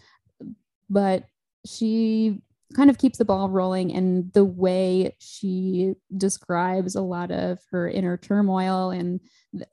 [0.89, 1.25] But
[1.65, 2.41] she
[2.75, 7.89] kind of keeps the ball rolling and the way she describes a lot of her
[7.89, 9.21] inner turmoil and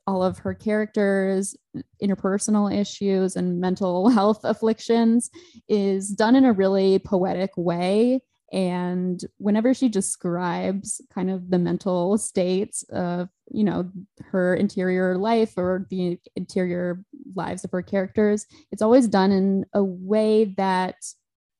[0.07, 1.55] all of her characters
[2.01, 5.29] interpersonal issues and mental health afflictions
[5.67, 8.21] is done in a really poetic way.
[8.53, 13.89] And whenever she describes kind of the mental states of you know
[14.21, 17.03] her interior life or the interior
[17.35, 20.95] lives of her characters it's always done in a way that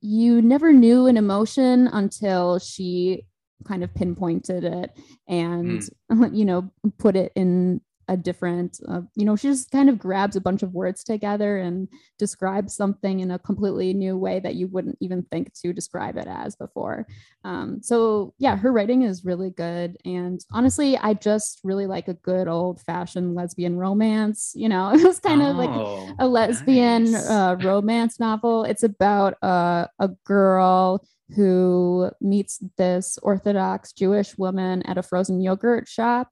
[0.06, 3.26] you never knew an emotion until she
[3.66, 4.92] kind of pinpointed it
[5.28, 6.26] and hmm.
[6.34, 10.36] you know put it in a different uh, you know she just kind of grabs
[10.36, 11.88] a bunch of words together and
[12.20, 16.28] describes something in a completely new way that you wouldn't even think to describe it
[16.28, 17.06] as before
[17.44, 22.14] um, so yeah her writing is really good and honestly i just really like a
[22.16, 27.12] good old fashioned lesbian romance you know it was kind of like Oh, a lesbian
[27.12, 27.30] nice.
[27.30, 28.64] uh, romance novel.
[28.64, 35.88] It's about uh, a girl who meets this Orthodox Jewish woman at a frozen yogurt
[35.88, 36.30] shop,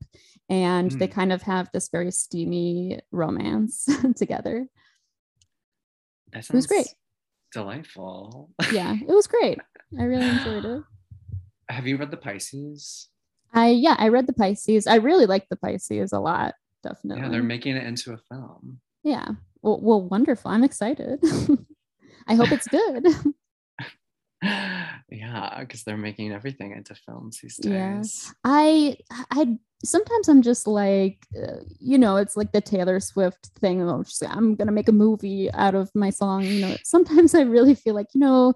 [0.50, 1.12] and they Mm.
[1.12, 4.68] kind of have this very steamy romance together.
[6.32, 6.88] that was great.
[7.52, 9.60] delightful Yeah, it was great.
[10.00, 10.84] I really enjoyed it.
[11.70, 13.10] have you read the pisces
[13.56, 14.88] I yeah, I read the Pisces.
[14.88, 16.56] I really like the Pisces a lot.
[16.82, 17.22] Definitely.
[17.22, 19.28] yeah they're making it into a film yeah.
[19.62, 20.50] Well, well, wonderful.
[20.50, 21.20] I'm excited.
[22.28, 23.06] I hope it's good.
[25.10, 27.98] yeah because they're making everything into films these Yeah.
[27.98, 28.98] days I
[29.32, 34.08] I sometimes I'm just like uh, you know it's like the Taylor Swift thing of
[34.08, 37.76] just, I'm gonna make a movie out of my song you know sometimes I really
[37.76, 38.54] feel like you know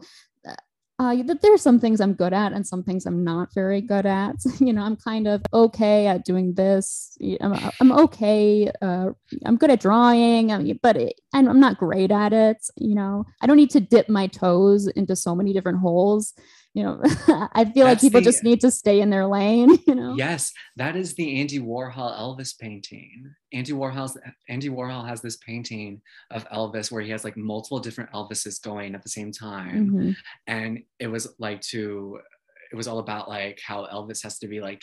[0.99, 3.81] uh, that there are some things I'm good at and some things I'm not very
[3.81, 4.35] good at.
[4.59, 7.17] You know I'm kind of okay at doing this.
[7.41, 9.09] I'm, I'm okay uh,
[9.45, 13.25] I'm good at drawing mean, but it, and I'm not great at it you know?
[13.41, 16.33] I don't need to dip my toes into so many different holes
[16.77, 17.01] you know
[17.59, 20.53] I feel like people the- just need to stay in their lane you know Yes,
[20.75, 23.33] that is the Andy Warhol Elvis painting.
[23.51, 24.15] Andy Warhol's
[24.47, 28.93] Andy Warhol has this painting of Elvis where he has like multiple different Elvises going
[28.95, 29.89] at the same time.
[29.89, 30.15] Mhm.
[30.45, 32.19] And it was like to
[32.71, 34.81] it was all about like how Elvis has to be like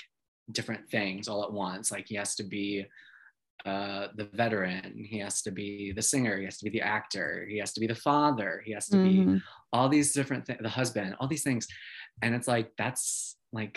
[0.52, 1.92] different things all at once.
[1.92, 2.84] Like he has to be
[3.64, 7.46] uh the veteran, he has to be the singer, he has to be the actor,
[7.48, 9.40] he has to be the father, he has to be Mhm.
[9.72, 11.66] all these different things the husband all these things
[12.22, 13.76] and it's like that's like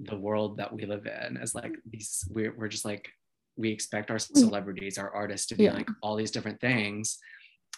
[0.00, 3.08] the world that we live in is like these we're, we're just like
[3.56, 5.74] we expect our celebrities our artists to be Yeah.
[5.78, 7.18] like all these different things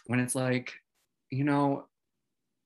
[0.07, 0.73] when it's like
[1.31, 1.87] you know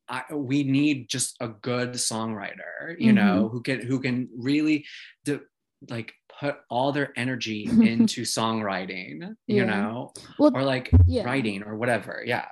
[0.09, 4.85] I, we need just a good songwriter you know who can who can really
[5.25, 5.41] do,
[5.89, 9.65] like put all their energy into songwriting you Yeah.
[9.65, 10.13] know?
[10.39, 11.25] Well, or like yeah.
[11.25, 12.47] writing or whatever yeah.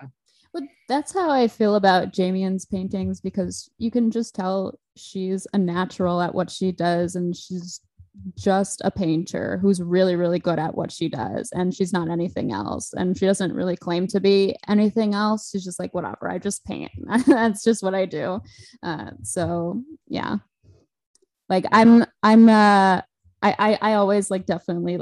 [0.52, 5.58] But that's how I feel about Jamian's paintings because you can just tell she's a
[5.58, 7.80] natural at what she does and she's
[8.36, 12.52] just a painter who's really really good at what she does and she's not anything
[12.52, 15.48] else and she doesn't really claim to be anything else.
[15.50, 16.92] She's just like whatever i just paint.
[17.26, 18.40] That's just what i do.
[18.82, 20.36] Uh, so yeah.
[21.48, 23.00] Like i'm i'm uh
[23.42, 24.98] I, I i always like definitely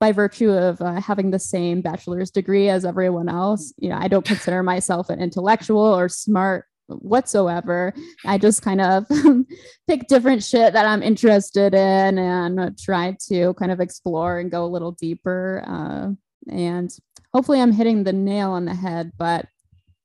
[0.00, 4.08] by virtue of uh, having the same bachelor's degree as everyone else you know i
[4.08, 7.92] don't consider myself an intellectual or smart whatsoever.
[8.24, 9.04] I just kind of
[9.86, 14.64] pick different shit that i'm interested in and try to kind of explore and go
[14.64, 16.08] a little deeper uh,
[16.50, 16.90] and
[17.34, 19.46] hopefully i'm hitting the nail on the head but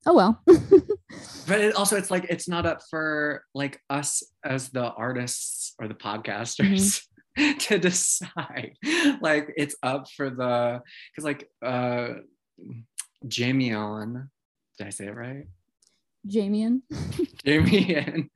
[0.06, 0.44] oh well.
[1.48, 5.88] But it also it's like it's not up for like us as the artists or
[5.88, 7.04] the podcasters
[7.60, 8.74] to decide
[9.22, 10.82] like it's up for the
[11.12, 12.10] because like uh
[13.26, 14.28] jamion
[14.78, 15.48] did i say it right
[16.28, 16.82] Jamian.
[17.46, 18.30] Jamian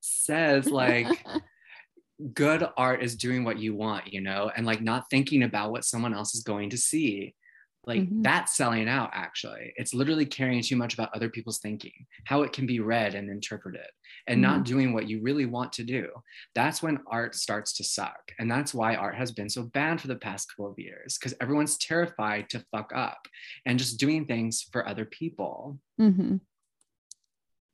[0.00, 1.06] says like
[2.34, 5.84] good art is doing what you want, you know, and like not thinking about what
[5.84, 7.34] someone else is going to see.
[7.84, 8.22] Like mm-hmm.
[8.22, 9.72] that's selling out, actually.
[9.76, 13.28] It's literally caring too much about other people's thinking, how it can be read and
[13.28, 13.88] interpreted,
[14.26, 14.52] and mm-hmm.
[14.52, 16.08] not doing what you really want to do.
[16.54, 18.32] That's when art starts to suck.
[18.38, 21.34] And that's why art has been so bad for the past couple of years, because
[21.40, 23.26] everyone's terrified to fuck up
[23.66, 25.78] and just doing things for other people.
[26.00, 26.36] Mm-hmm.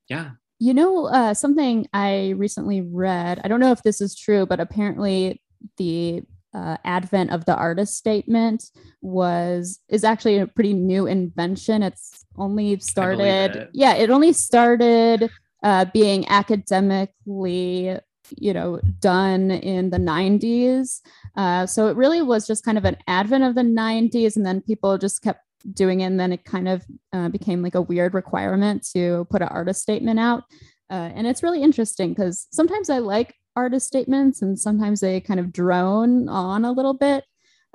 [0.08, 0.30] Yeah.
[0.58, 4.58] You know, uh, something I recently read, I don't know if this is true, but
[4.58, 5.40] apparently
[5.76, 6.22] the
[6.54, 8.64] uh, advent of the artist statement
[9.02, 11.82] was is actually a pretty new invention.
[11.82, 13.70] It's only started, it.
[13.72, 15.30] yeah, it only started
[15.62, 17.98] uh, being academically,
[18.36, 21.00] you know, done in the 90s.
[21.36, 24.60] Uh, so it really was just kind of an advent of the 90s, and then
[24.60, 25.40] people just kept
[25.72, 29.42] doing it and then it kind of uh, became like a weird requirement to put
[29.42, 30.44] an artist statement out
[30.90, 35.40] uh, and it's really interesting because sometimes i like artist statements and sometimes they kind
[35.40, 37.24] of drone on a little bit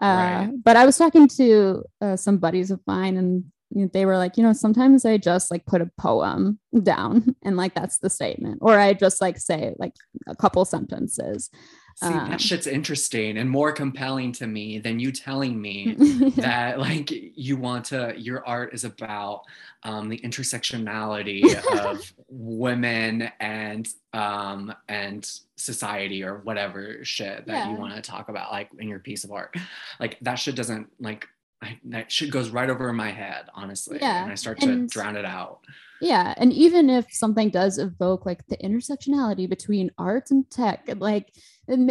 [0.01, 0.51] uh, right.
[0.63, 3.43] but i was talking to uh, some buddies of mine and
[3.91, 7.73] they were like you know sometimes i just like put a poem down and like
[7.73, 9.93] that's the statement or i just like say like
[10.27, 11.49] a couple sentences
[11.95, 15.93] See, um, that shit's interesting and more compelling to me than you telling me
[16.37, 19.43] that like you want to your art is about
[19.83, 21.43] um, the intersectionality
[21.85, 27.71] of women and um and society or whatever shit that yeah.
[27.71, 29.55] you want to talk about like in your piece of art.
[29.99, 31.27] Like that shit doesn't like
[31.63, 33.97] I, that shit goes right over my head, honestly.
[34.01, 34.23] Yeah.
[34.23, 35.59] And I start to and, drown it out.
[36.01, 36.33] Yeah.
[36.37, 41.33] And even if something does evoke like the intersectionality between art and tech, like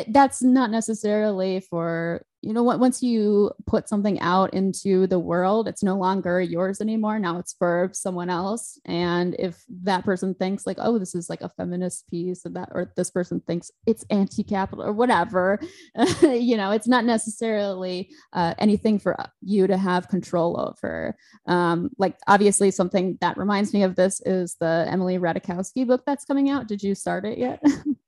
[0.08, 5.68] that's not necessarily for you know what once you put something out into the world
[5.68, 7.18] it's no longer yours anymore.
[7.18, 8.78] Now it's for someone else.
[8.84, 12.68] And if that person thinks like oh this is like a feminist piece or that
[12.72, 15.60] or this person thinks it's anti-capital or whatever
[16.22, 21.16] you know it's not necessarily uh, anything for you to have control over.
[21.46, 26.24] Um, like obviously something that reminds me of this is the emily ratajkowski book that's
[26.24, 26.66] coming out.
[26.66, 27.62] Did you start it yet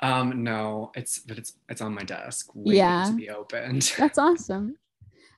[0.00, 3.04] Um, no, it's but it's it's on my desk waiting yeah.
[3.04, 3.94] to be opened.
[3.98, 4.76] That's awesome.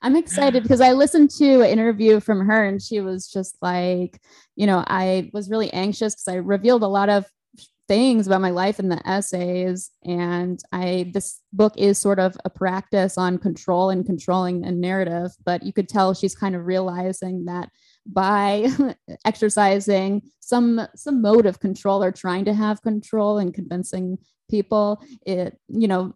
[0.01, 4.21] I'm excited because I listened to an interview from her and she was just like,
[4.55, 7.27] you know, I was really anxious because I revealed a lot of
[7.89, 12.51] things about my life in the essays and i this book is sort of a
[12.51, 17.47] practice on control and controlling a narrative but you could tell she's kind of realizing
[17.47, 17.71] that
[18.07, 18.69] by
[19.25, 24.19] exercising some some mode of control or trying to have control and convincing
[24.49, 26.15] people it you know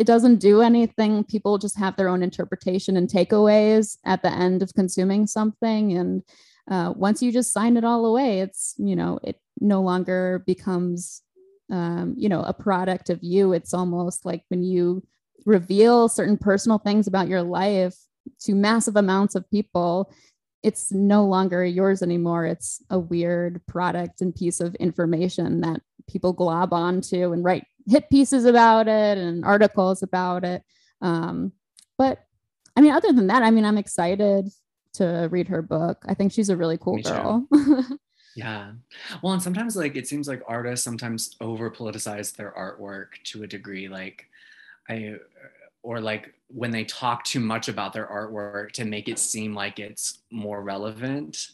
[0.00, 1.24] it doesn't do anything.
[1.24, 5.92] People just have their own interpretation and takeaways at the end of consuming something.
[5.92, 6.22] And
[6.70, 11.22] uh, once you just sign it all away it's you know it no longer becomes
[11.70, 13.52] um, you know a product of you.
[13.52, 15.02] It's almost like when you
[15.46, 17.96] reveal certain personal things about your life
[18.40, 20.12] to massive amounts of people
[20.62, 22.46] it's no longer yours anymore.
[22.46, 28.10] It's a weird product and piece of information that people glob onto and write hit
[28.10, 30.62] pieces about it and articles about it.
[31.00, 31.52] Um,
[31.96, 32.18] but
[32.76, 34.48] I mean, other than that, I mean, I'm excited
[34.94, 36.04] to read her book.
[36.06, 37.46] I think she's a really cool Me girl.
[38.36, 38.72] yeah.
[39.22, 43.46] Well, and sometimes like it seems like artists sometimes over politicize their artwork to a
[43.46, 43.88] degree.
[43.88, 44.26] Like
[44.88, 45.16] I
[45.82, 49.78] or like when they talk too much about their artwork to make it seem like
[49.78, 51.48] it's more relevant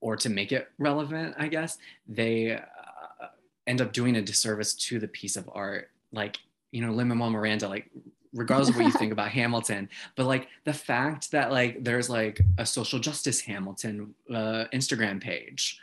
[0.00, 3.26] or to make it relevant i guess they uh,
[3.66, 5.90] end up doing a disservice to the piece of art.
[6.12, 6.38] Like
[6.72, 7.90] you know lin-manuel miranda like
[8.32, 12.40] regardless of what you think about hamilton but like the fact that like there's like
[12.58, 15.80] a social justice hamilton uh, instagram page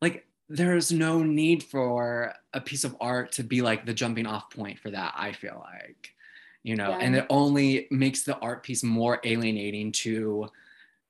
[0.00, 4.50] like there's no need for a piece of art to be like the jumping off
[4.50, 6.14] point for that i feel like
[6.62, 6.98] you know, yeah.
[7.00, 10.48] and it only makes the art piece more alienating to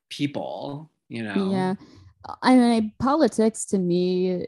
[0.09, 1.51] people, you know.
[1.51, 1.75] Yeah.
[2.43, 4.47] I mean, politics to me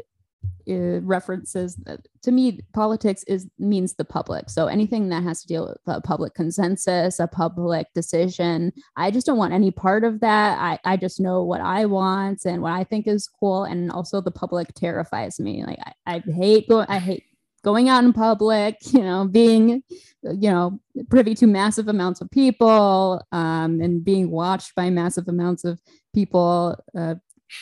[0.70, 5.48] uh, references uh, to me politics is means the public so anything that has to
[5.48, 10.20] deal with a public consensus a public decision i just don't want any part of
[10.20, 13.90] that i, I just know what i want and what i think is cool and
[13.90, 17.24] also the public terrifies me like i, I hate going i hate
[17.62, 19.82] going out in public, you know, being,
[20.22, 25.64] you know, privy to massive amounts of people um, and being watched by massive amounts
[25.64, 25.80] of
[26.14, 26.76] people.
[26.96, 27.14] Uh,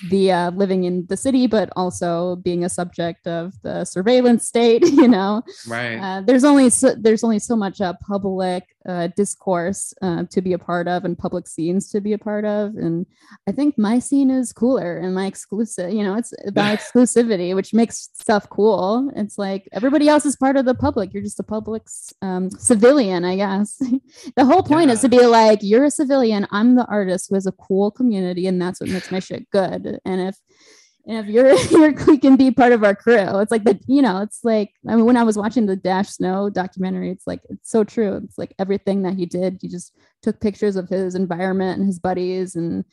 [0.08, 4.84] the uh, living in the city, but also being a subject of the surveillance state.
[5.00, 5.96] You know, right?
[5.96, 10.52] Uh, there's only so, there's only so much uh, public uh, discourse uh, to be
[10.52, 13.06] a part of and public scenes to be a part of, and
[13.48, 15.92] I think my scene is cooler and my exclusive.
[15.92, 19.10] You know, it's about exclusivity, which makes stuff cool.
[19.16, 21.14] It's like everybody else is part of the public.
[21.14, 21.84] You're just a public
[22.20, 23.80] um, civilian, I guess.
[24.36, 24.94] the whole point yeah.
[24.94, 26.46] is to be like, you're a civilian.
[26.50, 29.79] I'm the artist who has a cool community, and that's what makes my shit good.
[29.86, 30.36] And if
[31.06, 33.40] and if you're, you're you can be part of our crew.
[33.40, 36.08] It's like the you know it's like i mean when i was watching the dash
[36.08, 38.20] snow documentary it's like it's so true.
[38.24, 41.98] It's like everything that he did he just took pictures of his environment and his
[41.98, 42.84] buddies and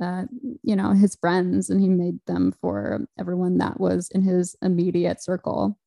[0.00, 0.24] uh,
[0.62, 5.22] you know his friends and he made them for everyone that was in his immediate
[5.22, 5.78] circle.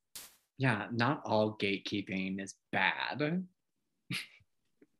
[0.57, 3.43] Yeah not all gatekeeping is bad.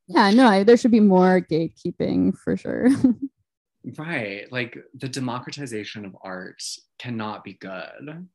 [0.08, 2.90] Yeah no there should be more gatekeeping for sure
[3.98, 4.52] Right.
[4.52, 6.62] Like the democratization of art
[6.98, 8.28] cannot be good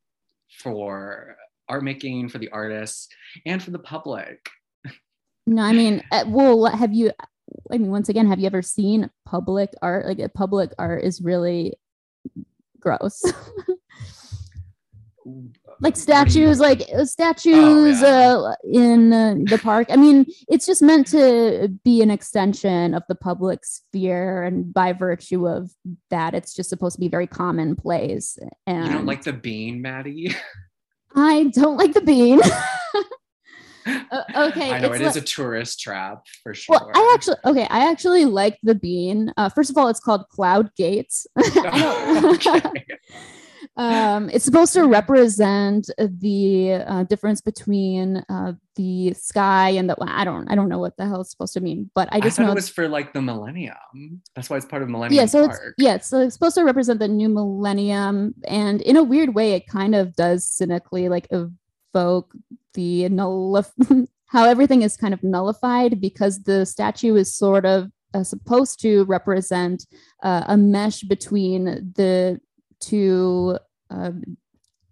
[0.59, 1.37] for
[1.69, 3.09] art making, for the artists,
[3.47, 4.49] and for the public.
[5.47, 7.13] No, I mean, uh, well, have you,
[7.71, 10.07] I mean, once again, have you ever seen public art?
[10.07, 11.75] Like, public art is really
[12.81, 13.23] gross.
[15.81, 19.89] like statues like uh, statues oh, uh, in uh, the park.
[19.91, 24.93] I mean it's just meant to be an extension of the public sphere and by
[24.93, 25.71] virtue of
[26.11, 30.35] that it's just supposed to be very commonplace and you don't like the bean maddie?
[31.17, 32.41] I don't like the bean.
[34.11, 37.37] Uh, okay i know it like, is a tourist trap for sure well i actually
[37.45, 39.31] okay i actually like the bean.
[39.37, 41.27] Uh, first of all it's called cloud gates
[43.77, 49.97] um, it's supposed to represent the uh, difference between uh, the sky and the.
[50.01, 50.49] I don't.
[50.49, 52.53] I don't know what the hell it's supposed to mean, but I just I know
[52.53, 54.23] it was for like the millennium.
[54.37, 55.61] That's why it's part of Millennium yeah, so Park.
[55.65, 59.55] It's, yeah, so it's supposed to represent the new millennium, and in a weird way,
[59.55, 62.33] it kind of does cynically like evoke
[62.75, 63.65] the null
[64.27, 69.05] how everything is kind of nullified because the statue is sort of uh, supposed to
[69.05, 69.87] represent
[70.23, 71.65] uh, a mesh between
[71.97, 72.41] the
[72.89, 73.59] to
[73.91, 74.37] um,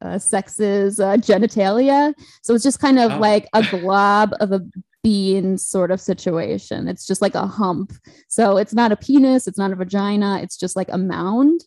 [0.01, 2.15] uh, sex's uh, genitalia.
[2.43, 3.19] So it's just kind of oh.
[3.19, 4.63] like a glob of a
[5.03, 6.89] bean sort of situation.
[6.89, 7.93] It's just like a hump.
[8.29, 11.61] So it's not a penis, it's not a vagina, it's just like a mound.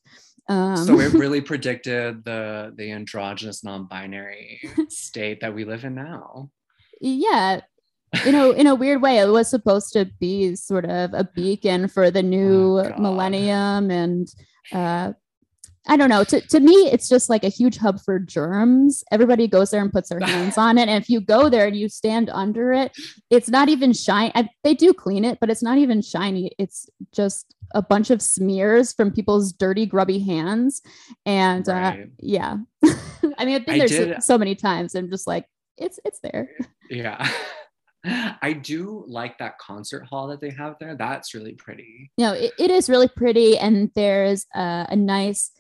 [0.48, 6.52] Um, so it really predicted the the androgynous non-binary state that we live in now.
[7.02, 7.62] Yeah,
[8.24, 11.88] you know, in a weird way, it was supposed to be sort of a beacon
[11.88, 14.28] for the new oh, millennium and
[14.72, 15.14] uh,
[15.88, 16.24] I don't know.
[16.24, 19.04] To, to me, it's just like a huge hub for germs.
[19.12, 20.88] Everybody goes there and puts their hands on it.
[20.88, 22.92] And if you go there and you stand under it,
[23.30, 24.32] it's not even shiny.
[24.64, 26.52] They do clean it, but it's not even shiny.
[26.58, 30.82] It's just a bunch of smears from people's dirty, grubby hands.
[31.26, 32.00] And uh, right.
[32.04, 32.58] uh, yeah,
[33.38, 35.46] I mean, I've been there so, so many times I'm just like,
[35.78, 36.50] it's, it's there.
[36.90, 37.30] Yeah.
[38.42, 40.96] I do like that concert hall that they have there.
[40.96, 42.12] That's really pretty.
[42.18, 43.58] No, it, it is really pretty.
[43.58, 45.52] And there's a, a nice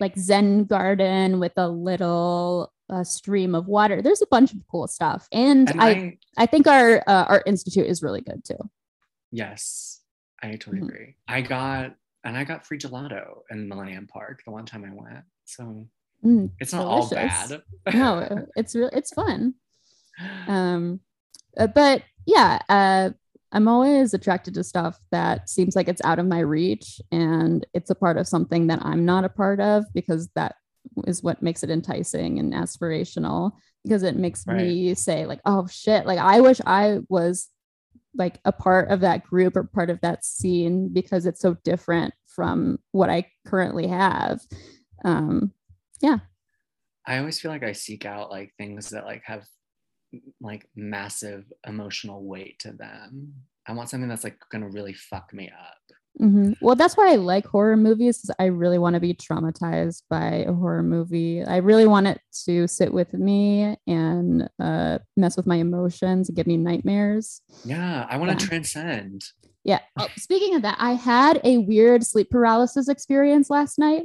[0.00, 4.02] like Zen garden with a little uh, stream of water.
[4.02, 7.44] There's a bunch of cool stuff, and, and I, I, I think our uh, art
[7.46, 8.58] institute is really good too.
[9.30, 10.00] Yes,
[10.42, 10.88] I totally mm-hmm.
[10.88, 11.16] agree.
[11.28, 11.94] I got
[12.24, 15.86] and I got free gelato in Millennium Park the one time I went, so
[16.24, 17.52] mm, it's not delicious.
[17.52, 17.94] all bad.
[17.94, 18.90] no, it's real.
[18.92, 19.54] It's fun.
[20.48, 21.00] Um,
[21.56, 23.10] uh, but yeah, uh,
[23.52, 27.90] I'm always attracted to stuff that seems like it's out of my reach and it's
[27.90, 30.54] a part of something that I'm not a part of because that
[31.06, 34.56] is what makes it enticing and aspirational because it makes right.
[34.56, 37.48] me say like oh shit like I wish I was
[38.14, 42.14] like a part of that group or part of that scene because it's so different
[42.26, 44.40] from what I currently have.
[45.04, 45.52] Um
[46.00, 46.18] yeah.
[47.06, 49.44] I always feel like I seek out like things that like have
[50.40, 53.34] like massive emotional weight to them.
[53.66, 55.76] I want something that's like gonna really fuck me up.
[56.20, 56.52] Mm-hmm.
[56.60, 58.30] Well, that's why I like horror movies.
[58.38, 61.44] I really want to be traumatized by a horror movie.
[61.44, 66.36] I really want it to sit with me and uh, mess with my emotions and
[66.36, 67.42] give me nightmares.
[67.64, 68.48] Yeah, I want to yeah.
[68.48, 69.24] transcend.
[69.64, 69.80] Yeah.
[69.98, 74.04] Oh, speaking of that, I had a weird sleep paralysis experience last night.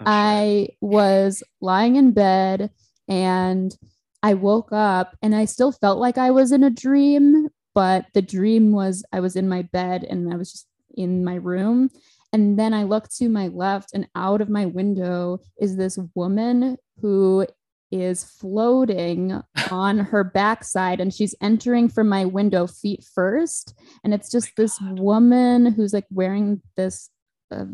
[0.00, 2.70] Oh, I was lying in bed
[3.08, 3.74] and
[4.22, 8.22] I woke up and I still felt like I was in a dream, but the
[8.22, 11.90] dream was I was in my bed and I was just in my room.
[12.32, 16.76] And then I looked to my left, and out of my window is this woman
[17.00, 17.46] who
[17.90, 19.40] is floating
[19.70, 23.74] on her backside and she's entering from my window feet first.
[24.02, 24.98] And it's just oh this God.
[24.98, 27.10] woman who's like wearing this
[27.50, 27.64] uh,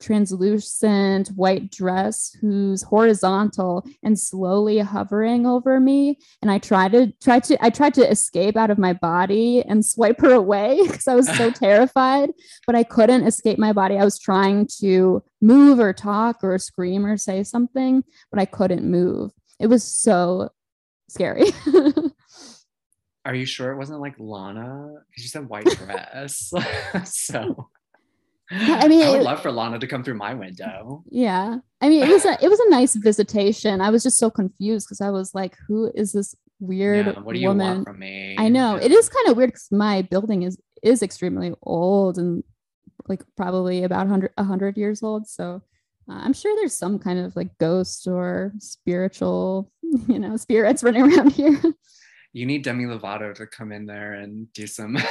[0.00, 7.40] translucent white dress who's horizontal and slowly hovering over me and i tried to try
[7.40, 11.14] to i tried to escape out of my body and swipe her away because i
[11.14, 12.30] was so terrified
[12.66, 17.04] but i couldn't escape my body i was trying to move or talk or scream
[17.04, 20.48] or say something but i couldn't move it was so
[21.08, 21.46] scary
[23.24, 24.88] Are you sure it wasn't like Lana?
[25.10, 26.50] Because you said white dress.
[27.04, 27.68] so
[28.50, 31.04] I mean, I would it- love for Lana to come through my window.
[31.10, 31.58] Yeah.
[31.80, 33.80] I mean, it was a it was a nice visitation.
[33.80, 37.34] I was just so confused because I was like, who is this weird Yeah, what
[37.34, 37.66] do you woman?
[37.76, 38.36] want from me?
[38.38, 38.76] I know.
[38.76, 38.84] Yeah.
[38.86, 42.42] It is kind of weird because my building is is extremely old and
[43.08, 45.28] like probably about 100 100 years old.
[45.28, 45.62] So
[46.10, 49.70] uh, I'm sure there's some kind of like ghost or spiritual,
[50.08, 51.60] you know, spirits running around here.
[52.32, 54.98] You need Demi Lovato to come in there and do some.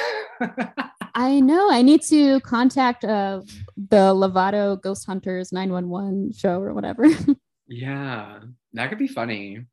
[1.17, 1.71] I know.
[1.71, 3.41] I need to contact uh,
[3.75, 7.05] the Lovato Ghost Hunters 911 show or whatever.
[7.67, 8.41] yeah,
[8.73, 9.65] that could be funny.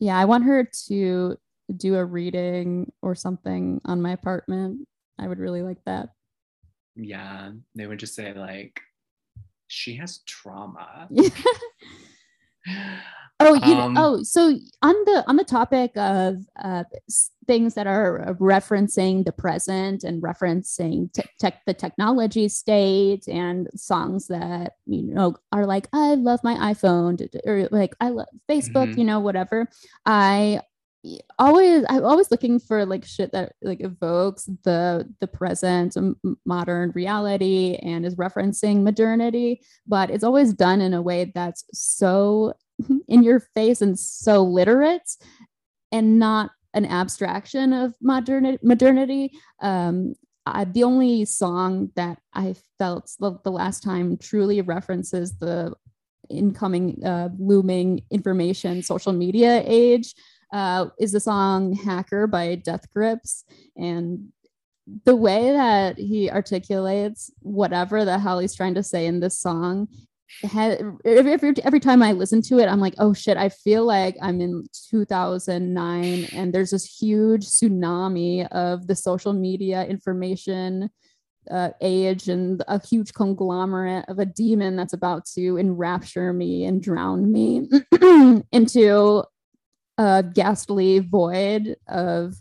[0.00, 1.36] Yeah, I want her to
[1.76, 4.88] do a reading or something on my apartment.
[5.16, 6.08] I would really like that.
[6.96, 8.80] Yeah, they would just say like,
[9.68, 11.08] she has trauma.
[13.40, 14.48] oh, you Um, oh, so
[14.82, 16.84] on the on the topic of uh,
[17.46, 24.28] things that are referencing the present and referencing te- tech the technology state and songs
[24.28, 28.98] that you know are like I love my iPhone or like I love Facebook, Mhm.
[28.98, 29.68] you know, whatever.
[30.06, 30.60] I
[31.38, 35.96] always i'm always looking for like shit that like evokes the the present
[36.46, 42.54] modern reality and is referencing modernity but it's always done in a way that's so
[43.08, 45.16] in your face and so literate
[45.92, 49.32] and not an abstraction of modernity modernity.
[49.60, 50.14] Um
[50.46, 55.72] I, the only song that i felt the, the last time truly references the
[56.28, 60.14] incoming uh, looming information social media age
[60.52, 63.44] uh, is the song Hacker by Death Grips.
[63.76, 64.28] And
[65.04, 69.88] the way that he articulates whatever the hell he's trying to say in this song,
[70.42, 74.40] every, every, time I listen to it, I'm like, oh shit, I feel like I'm
[74.40, 80.90] in 2009 and there's this huge tsunami of the social media information
[81.50, 86.82] uh, age and a huge conglomerate of a demon that's about to enrapture me and
[86.82, 87.68] drown me
[88.52, 89.22] into
[89.98, 92.34] a ghastly void of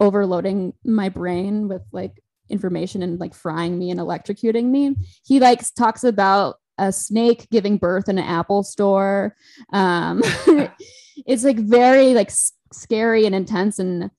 [0.00, 4.96] overloading my brain with like information and like frying me and electrocuting me.
[5.24, 9.36] He like talks about a snake giving birth in an Apple store.
[9.72, 10.22] Um,
[11.26, 14.10] it's like very like s- scary and intense and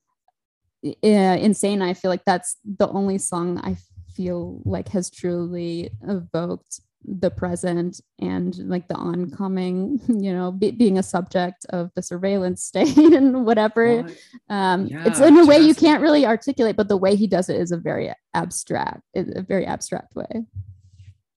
[0.86, 1.82] uh, insane.
[1.82, 3.78] I feel like that's the only song I
[4.15, 10.97] feel like has truly evoked the present and like the oncoming you know be, being
[10.97, 14.04] a subject of the surveillance state and whatever.
[14.04, 14.14] Well,
[14.49, 17.60] um it's in a way you can't really articulate but the way he does it
[17.60, 20.45] is a very abstract a very abstract way.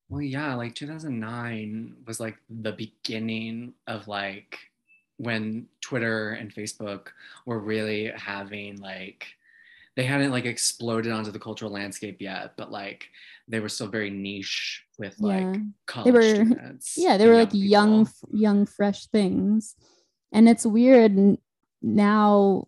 [0.08, 4.58] Well, yeah, like 2009 was like the beginning of like
[5.16, 7.08] when Twitter and Facebook
[7.44, 9.26] were really having like
[9.96, 13.08] they hadn't like exploded onto the cultural landscape yet, but like
[13.48, 15.56] they were still very niche with like Yeah.
[15.86, 16.94] college were- students.
[16.96, 18.28] yeah they were like young people.
[18.32, 19.74] f- young fresh things
[20.32, 21.36] and it's weird
[21.82, 22.66] now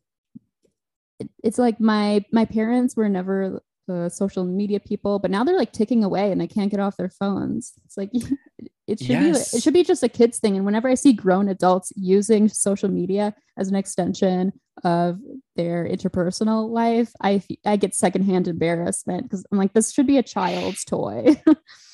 [1.43, 3.61] it's like my my parents were never
[3.91, 6.97] uh, social media people but now they're like ticking away and they can't get off
[6.97, 8.11] their phones it's like
[8.87, 9.51] it should Yes.
[9.53, 12.49] be it should be just a kids thing and whenever i see grown adults using
[12.49, 14.53] social media as an extension
[14.85, 15.19] of
[15.57, 20.23] their interpersonal life I I get secondhand embarrassment because i'm like this should be a
[20.23, 21.43] child's toy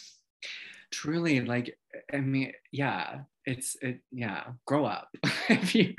[0.95, 1.77] truly like
[2.13, 5.09] i mean yeah it's it yeah grow up
[5.49, 5.95] if you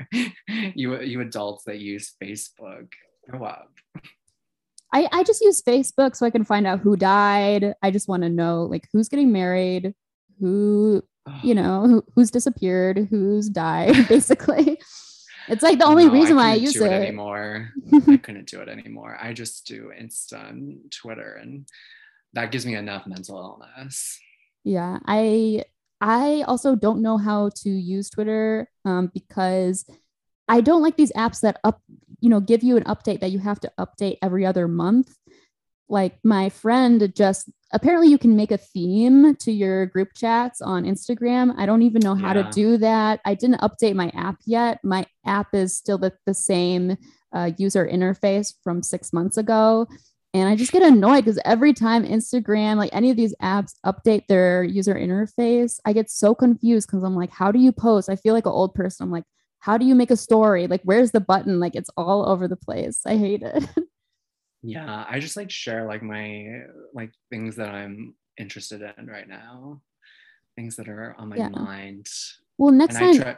[0.74, 2.88] you you adults that use facebook
[3.28, 3.70] grow up
[4.92, 7.74] I, I just use Facebook so I can find out who died.
[7.82, 9.92] I just want to know like who's getting married,
[10.40, 11.02] who,
[11.42, 14.78] you know, who, who's disappeared, who's died, basically.
[15.48, 16.92] It's like the only No, reason why I use do it.
[16.92, 17.70] anymore
[18.08, 21.68] i couldn't do it anymore i just do insta and twitter and
[22.32, 24.18] that gives me enough mental illness
[24.66, 24.98] yeah.
[25.06, 25.62] I
[26.00, 29.88] I also don't know how to use Twitter um, because
[30.48, 31.80] I don't like these apps that up,
[32.20, 35.16] you know, give you an update that you have to update every other month.
[35.88, 40.84] Like my friend just apparently you can make a theme to your group chats on
[40.84, 41.54] Instagram.
[41.56, 43.20] I don't even know how to do that.
[43.24, 44.80] I didn't update my app yet.
[44.82, 46.96] My app is still the, the same
[47.32, 49.86] uh, user interface from six months ago.
[50.36, 54.26] And I just get annoyed because every time Instagram, like any of these apps update
[54.26, 58.10] their user interface, I get so confused because I'm like, how do you post?
[58.10, 59.04] I feel like an old person.
[59.04, 59.24] I'm like,
[59.60, 60.66] how do you make a story?
[60.66, 61.58] Like, where's the button?
[61.58, 63.00] Like, it's all over the place.
[63.06, 63.64] I hate it.
[64.62, 69.80] yeah, I just like share like my like things that I'm interested in right now,
[70.54, 71.48] things that are on my yeah.
[71.48, 72.08] mind.
[72.58, 73.20] Well, next and time.
[73.22, 73.36] I try,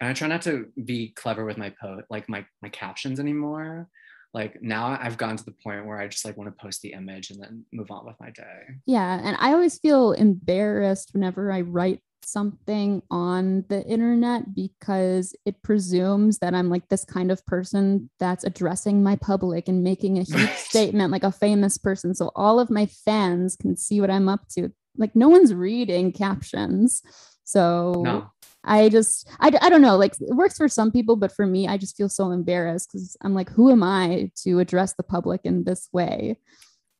[0.00, 3.88] and I try not to be clever with my post, like my my captions anymore.
[4.32, 6.92] Like now, I've gotten to the point where I just like want to post the
[6.92, 8.74] image and then move on with my day.
[8.86, 15.62] Yeah, and I always feel embarrassed whenever I write something on the internet because it
[15.62, 20.22] presumes that I'm like this kind of person that's addressing my public and making a
[20.22, 22.14] huge statement like a famous person.
[22.14, 24.72] So all of my fans can see what I'm up to.
[24.96, 27.02] Like no one's reading captions.
[27.44, 28.30] So no.
[28.64, 31.66] I just, I, I don't know, like it works for some people, but for me,
[31.66, 35.40] I just feel so embarrassed because I'm like, who am I to address the public
[35.44, 36.36] in this way?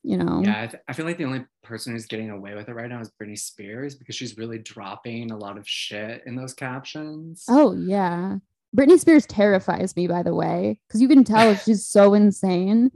[0.03, 0.43] you know?
[0.45, 2.89] Yeah I, th- I, feel like the only person who's getting away with it right
[2.89, 7.45] now is britney spears because she's really dropping a lot of shit in those captions.
[7.49, 8.37] Oh yeah.
[8.77, 12.91] Britney spears terrifies me by the way because you can tell she's so insane.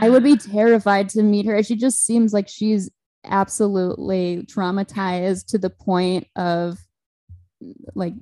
[0.00, 1.62] I would be terrified to meet her.
[1.62, 2.90] She just seems like she's
[3.24, 6.78] absolutely traumatized to the point of
[7.94, 8.14] like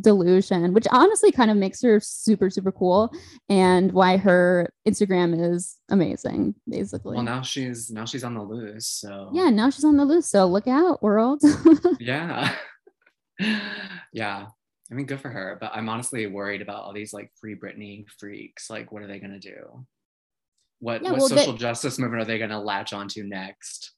[0.00, 3.10] delusion, which honestly kind of makes her super, super cool
[3.48, 7.14] and why her Instagram is amazing, basically.
[7.14, 8.86] Well, now she's now she's on the loose.
[8.86, 10.30] So yeah, now she's on the loose.
[10.30, 11.42] So look out, world.
[12.00, 12.54] yeah.
[14.12, 14.46] yeah.
[14.90, 18.06] I mean, good for her, but I'm honestly worried about all these like free Britney
[18.18, 18.70] freaks.
[18.70, 19.84] Like, what are they gonna do?
[20.80, 23.92] What yeah, what well, social they, justice movement are they gonna latch onto next?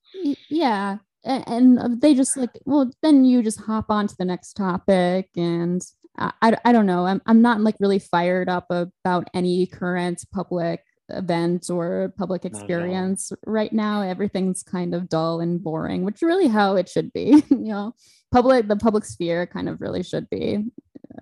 [0.49, 5.29] Yeah, and they just like well then you just hop on to the next topic
[5.37, 5.83] and
[6.19, 7.07] I, I, don't know.
[7.07, 13.33] I'm, I'm not like really fired up about any current public event or public experience
[13.47, 14.03] right now.
[14.03, 17.95] Everything's kind of dull and boring which really how it should be you know?
[18.33, 20.65] Public the public sphere kind of really should be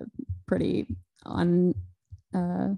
[0.00, 0.04] uh,
[0.46, 0.86] pretty
[1.24, 1.74] un
[2.34, 2.68] uh,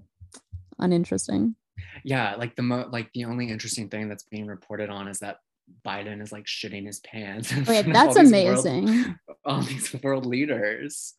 [0.79, 1.55] uninteresting.
[2.03, 5.37] Yeah like the mo like the only interesting thing that's being reported on is that
[5.85, 7.53] Biden is like shitting his pants.
[7.67, 8.85] Wait, that's amazing.
[8.85, 9.15] World,
[9.45, 11.13] all these world leaders.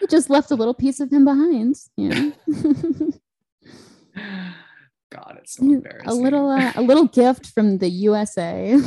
[0.00, 1.76] He just left a little piece of him behind.
[1.96, 2.30] Yeah.
[5.10, 6.08] God, it's so embarrassing.
[6.08, 8.78] A little, uh, a little gift from the USA.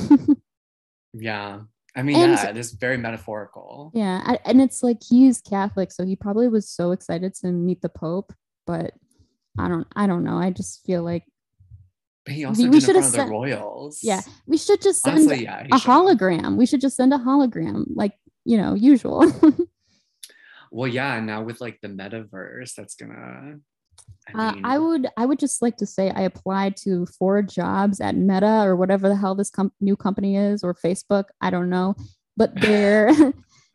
[1.13, 1.59] yeah,
[1.95, 3.91] I mean, and, yeah, it is very metaphorical.
[3.93, 7.81] Yeah, I, and it's like he's Catholic, so he probably was so excited to meet
[7.81, 8.33] the Pope.
[8.65, 8.93] But
[9.59, 10.37] I don't, I don't know.
[10.37, 11.25] I just feel like
[12.25, 13.99] but he also we, we should have sent the Royals.
[14.01, 16.55] Yeah, we should just send Honestly, yeah, a hologram.
[16.55, 18.13] We should just send a hologram, like
[18.45, 19.31] you know, usual.
[20.71, 21.19] well, yeah.
[21.19, 23.57] Now with like the metaverse, that's gonna.
[24.33, 27.41] I, mean, uh, I would I would just like to say I applied to four
[27.41, 31.25] jobs at Meta or whatever the hell this com- new company is or Facebook.
[31.41, 31.95] I don't know,
[32.37, 33.11] but their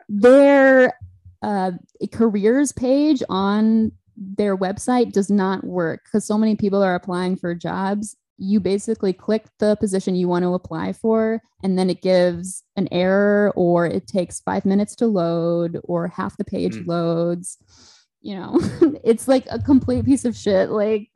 [0.08, 0.94] their
[1.42, 1.72] uh,
[2.12, 7.54] careers page on their website does not work because so many people are applying for
[7.54, 12.62] jobs you basically click the position you want to apply for, and then it gives
[12.76, 16.86] an error, or it takes five minutes to load, or half the page mm.
[16.86, 17.58] loads.
[18.20, 18.58] You know,
[19.04, 20.70] it's like a complete piece of shit.
[20.70, 21.10] Like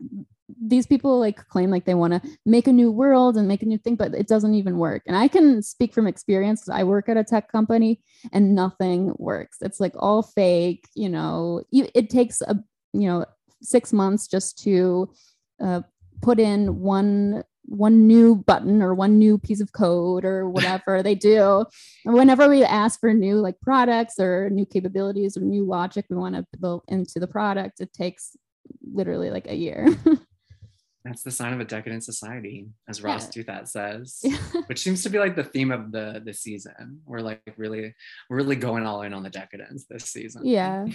[0.61, 3.67] these people like claim like they want to make a new world and make a
[3.67, 5.03] new thing, but it doesn't even work.
[5.07, 8.01] And I can speak from experience because I work at a tech company
[8.33, 9.59] and nothing works.
[9.61, 10.89] It's like all fake.
[10.95, 12.57] You know, it takes a
[12.93, 13.25] you know
[13.63, 15.11] six months just to
[15.63, 15.83] uh,
[16.23, 21.15] put in one one new button or one new piece of code or whatever they
[21.15, 21.65] do.
[22.05, 26.17] And whenever we ask for new like products or new capabilities or new logic we
[26.17, 28.37] want to build into the product, it takes
[28.93, 29.89] literally like a year.
[31.05, 33.43] That's the sign of a decadent society, as Ross yeah.
[33.43, 34.37] Douthat says, yeah.
[34.67, 37.01] which seems to be like the theme of the the season.
[37.05, 37.93] We're like really,
[38.31, 40.43] we're really going all in on the decadence this season.
[40.47, 40.87] Yeah,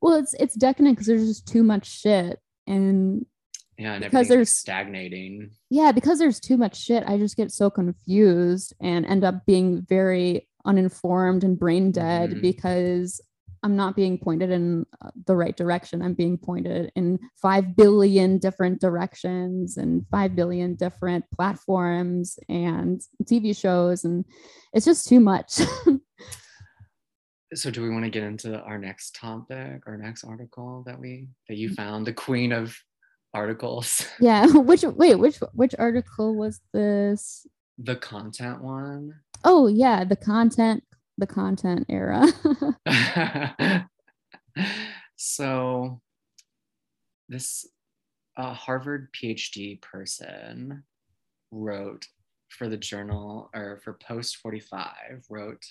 [0.00, 3.24] well, it's it's decadent because there's just too much shit, and
[3.78, 5.50] yeah, and because there's stagnating.
[5.70, 9.82] Yeah, because there's too much shit, I just get so confused and end up being
[9.88, 12.40] very uninformed and brain dead mm-hmm.
[12.40, 13.20] because
[13.64, 16.02] I'm not being pointed in uh, the right direction.
[16.02, 23.56] I'm being pointed in 5 billion different directions and 5 billion different platforms and TV
[23.56, 24.04] shows.
[24.04, 24.24] And
[24.72, 25.60] it's just too much.
[27.54, 31.28] so do we want to get into our next topic our next article that we
[31.50, 31.74] that you mm.
[31.74, 32.74] found the queen of
[33.34, 34.06] articles.
[34.20, 34.46] Yeah.
[34.52, 37.46] Which wait, which which article was this?
[37.78, 39.14] The content one.
[39.44, 40.84] Oh yeah, the content,
[41.18, 42.26] the content era.
[45.16, 46.00] so
[47.28, 47.66] this
[48.36, 50.84] uh, Harvard PhD person
[51.50, 52.06] wrote
[52.50, 55.64] for the journal or for Post 45, wrote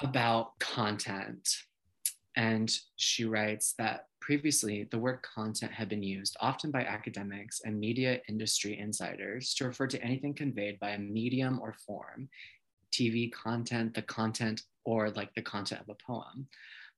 [0.00, 1.48] about content.
[2.36, 7.78] And she writes that previously the word content had been used often by academics and
[7.78, 12.28] media industry insiders to refer to anything conveyed by a medium or form,
[12.92, 16.46] TV content, the content, or like the content of a poem.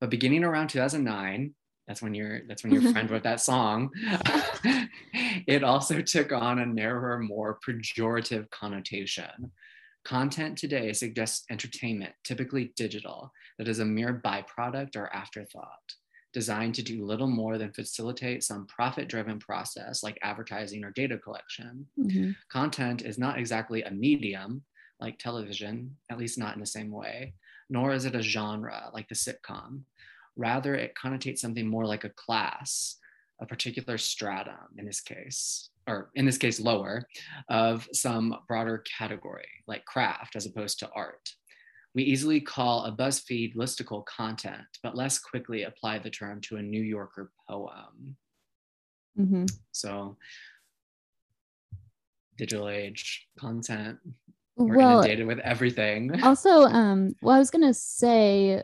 [0.01, 1.55] But beginning around 2009,
[1.87, 2.93] that's when your that's when your mm-hmm.
[2.93, 3.91] friend wrote that song
[5.47, 9.53] it also took on a narrower more pejorative connotation
[10.05, 15.95] content today suggests entertainment typically digital that is a mere byproduct or afterthought
[16.33, 21.17] designed to do little more than facilitate some profit driven process like advertising or data
[21.17, 22.31] collection mm-hmm.
[22.51, 24.63] content is not exactly a medium
[25.01, 27.35] like television at least not in the same way
[27.71, 29.83] nor is it a genre like the sitcom
[30.37, 32.97] Rather, it connotates something more like a class,
[33.41, 37.07] a particular stratum in this case, or in this case, lower,
[37.49, 41.31] of some broader category, like craft as opposed to art.
[41.95, 46.63] We easily call a BuzzFeed listicle content, but less quickly apply the term to a
[46.63, 48.17] New Yorker poem.
[49.19, 49.45] Mm-hmm.
[49.71, 50.17] So,
[52.37, 53.99] digital age content,
[54.57, 56.21] we're well, inundated with everything.
[56.23, 58.63] Also, um, well, I was gonna say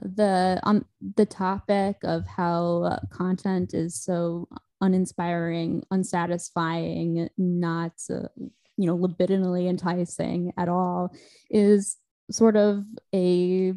[0.00, 0.84] the on
[1.16, 4.48] the topic of how content is so
[4.80, 8.28] uninspiring, unsatisfying, not uh,
[8.76, 11.14] you know libidinally enticing at all
[11.50, 11.96] is
[12.32, 13.74] sort of a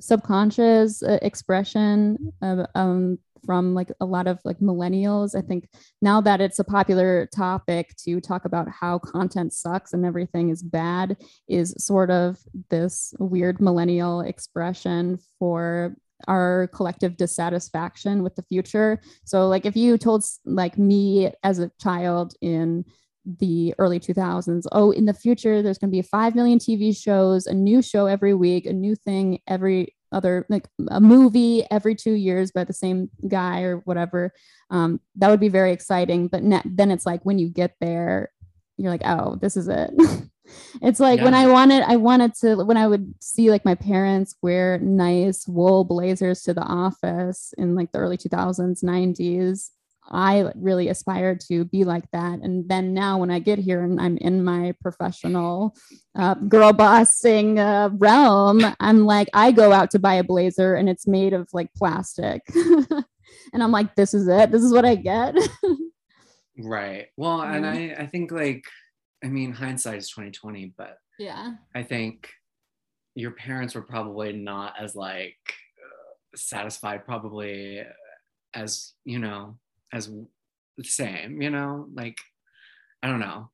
[0.00, 2.32] subconscious uh, expression
[2.74, 5.34] um, from like a lot of like millennials.
[5.36, 5.68] I think
[6.02, 10.62] now that it's a popular topic to talk about how content sucks and everything is
[10.62, 11.16] bad
[11.48, 12.38] is sort of
[12.70, 15.96] this weird millennial expression for
[16.28, 19.00] our collective dissatisfaction with the future.
[19.24, 22.84] So like if you told like me as a child in
[23.38, 27.46] the early 2000s oh in the future there's going to be 5 million tv shows
[27.46, 32.12] a new show every week a new thing every other like a movie every two
[32.12, 34.32] years by the same guy or whatever.
[34.70, 38.30] Um, that would be very exciting but ne- then it's like when you get there
[38.76, 39.90] you're like oh this is it.
[40.82, 41.24] It's like yeah.
[41.24, 45.48] when i wanted i wanted to when i would see like my parents wear nice
[45.48, 49.70] wool blazers to the office in like the early 2000s 90s
[50.10, 52.40] I really aspired to be like that.
[52.40, 55.74] And then now, when I get here and I'm in my professional
[56.14, 60.88] uh, girl bossing uh, realm, I'm like, I go out to buy a blazer and
[60.88, 62.42] it's made of like plastic.
[62.54, 64.50] and I'm like, this is it.
[64.50, 65.36] This is what I get.
[66.58, 67.06] right.
[67.16, 67.54] Well, yeah.
[67.54, 68.64] and I, I think like,
[69.22, 72.28] I mean, hindsight is 2020, but yeah, I think
[73.14, 75.38] your parents were probably not as like
[76.34, 77.82] satisfied, probably
[78.52, 79.56] as, you know,
[79.92, 80.10] as
[80.76, 82.18] the same, you know, like
[83.02, 83.50] I don't know.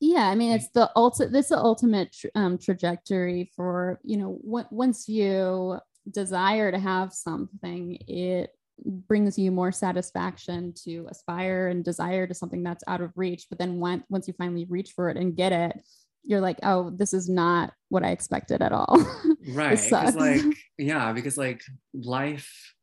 [0.00, 1.32] Yeah, I mean, it's the ultimate.
[1.32, 4.40] This is the ultimate um, trajectory for you know.
[4.44, 5.78] W- once you
[6.10, 8.50] desire to have something, it
[8.84, 13.46] brings you more satisfaction to aspire and desire to something that's out of reach.
[13.48, 15.80] But then when, once you finally reach for it and get it,
[16.24, 18.96] you're like, oh, this is not what I expected at all.
[19.48, 19.92] right.
[19.92, 20.42] Like,
[20.78, 21.62] yeah, because like
[21.94, 22.74] life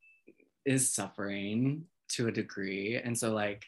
[0.64, 1.84] is suffering
[2.16, 3.00] to a degree.
[3.02, 3.64] And so like,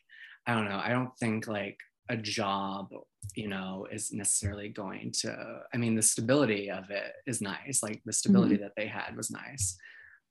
[0.46, 1.78] I don't know, I don't think like
[2.08, 2.88] a job,
[3.36, 7.80] you know, is necessarily going to, I mean, the stability of it is nice.
[7.82, 8.64] Like the stability mm-hmm.
[8.64, 9.76] that they had was nice.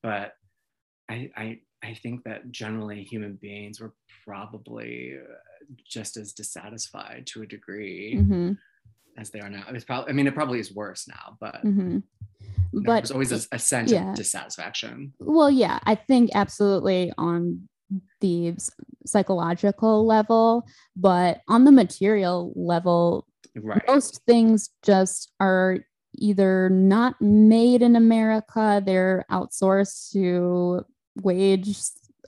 [0.04, 0.34] But
[1.10, 3.94] I, I, I think that generally human beings were
[4.26, 5.16] probably
[5.88, 8.52] just as dissatisfied to a degree mm-hmm.
[9.18, 9.64] as they are now.
[9.70, 12.00] It's probably, I mean, it probably is worse now, but mm-hmm.
[12.74, 14.12] but there's always a, a sense yeah.
[14.12, 15.14] of dissatisfaction.
[15.20, 17.68] Well, yeah, I think absolutely on
[18.20, 18.56] the
[19.06, 20.66] psychological level,
[20.96, 23.82] but on the material level, right.
[23.88, 25.80] most things just are
[26.16, 30.86] either not made in America, they're outsourced to
[31.22, 31.78] wage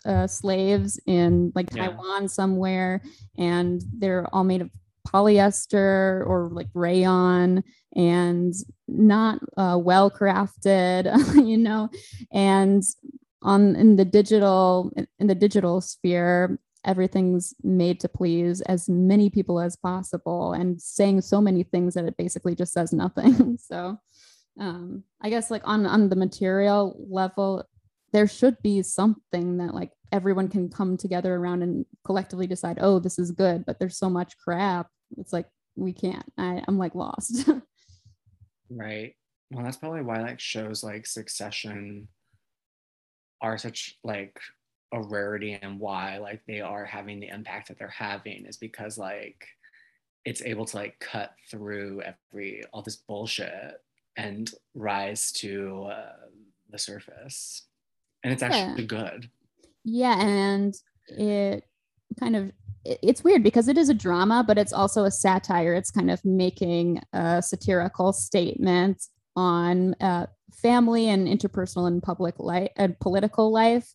[0.06, 1.88] uh, slaves in like yeah.
[1.88, 3.02] Taiwan somewhere,
[3.38, 4.70] and they're all made of
[5.08, 7.64] polyester or like rayon
[7.96, 8.54] and
[8.88, 11.06] not uh, well crafted,
[11.48, 11.90] you know,
[12.32, 12.84] and
[13.44, 19.60] on in the digital in the digital sphere everything's made to please as many people
[19.60, 23.58] as possible and saying so many things that it basically just says nothing.
[23.74, 23.98] So
[24.60, 27.64] um i guess like on on the material level
[28.12, 33.00] there should be something that like everyone can come together around and collectively decide oh
[33.00, 34.88] this is good but there's so much crap
[35.18, 36.32] it's like we can't.
[36.38, 37.50] I, i'm like lost.
[38.70, 39.14] Right.
[39.52, 42.08] Well that's probably why like shows like succession
[43.44, 44.40] are such like
[44.94, 48.98] a rarity and why like they are having the impact that they're having is because
[48.98, 49.46] like
[50.26, 53.82] it's able to like cut through every all this bullshit
[54.16, 56.28] and rise to uh,
[56.70, 57.64] the surface.
[58.24, 58.88] And it's actually yeah.
[58.88, 59.30] good.
[59.84, 60.74] Yeah and
[61.10, 61.66] it
[62.20, 62.52] kind of
[62.86, 65.74] it's weird because it is a drama but it's also a satire.
[65.74, 69.04] It's kind of making a satirical statement
[69.36, 73.94] on uh, family and interpersonal and public life and political life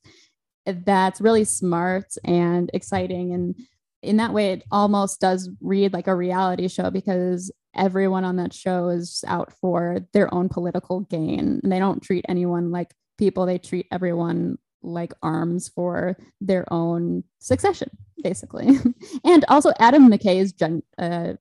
[0.67, 3.33] that's really smart and exciting.
[3.33, 3.55] And
[4.03, 8.53] in that way it almost does read like a reality show because everyone on that
[8.53, 11.61] show is out for their own political gain.
[11.63, 17.25] And they don't treat anyone like people they treat everyone like arms for their own
[17.41, 17.91] succession
[18.23, 18.79] basically.
[19.25, 21.35] And also adam mckay is gen uh,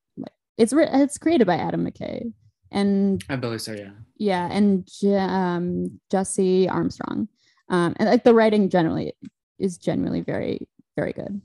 [0.57, 2.33] it's it's created by adam mckay
[2.71, 3.91] and i believe so yeah.
[4.17, 7.27] Yeah and um, jesse armstrong.
[7.69, 9.13] Um, and like the writing generally
[9.59, 11.41] is generally very very good.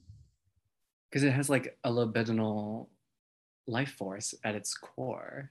[1.10, 2.88] Because it has like a libidinal
[3.66, 5.50] life force at its core.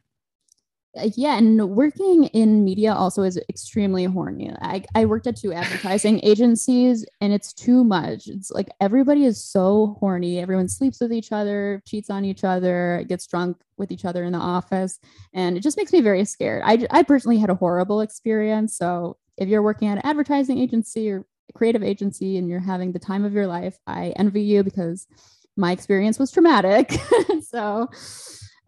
[0.98, 4.52] Uh, yeah, and working in media also is extremely horny.
[4.62, 8.28] I, I worked at two advertising agencies and it's too much.
[8.28, 10.40] It's like everybody is so horny.
[10.40, 14.34] Everyone sleeps with each other, cheats on each other, gets drunk with each other in
[14.34, 15.00] the office.
[15.34, 16.62] And it just makes me very scared.
[16.66, 18.76] I, I personally had a horrible experience.
[18.76, 21.26] So if you're working at an advertising agency or
[21.56, 25.08] creative agency and you're having the time of your life, I envy you because
[25.56, 26.92] my experience was traumatic.
[27.50, 27.90] so,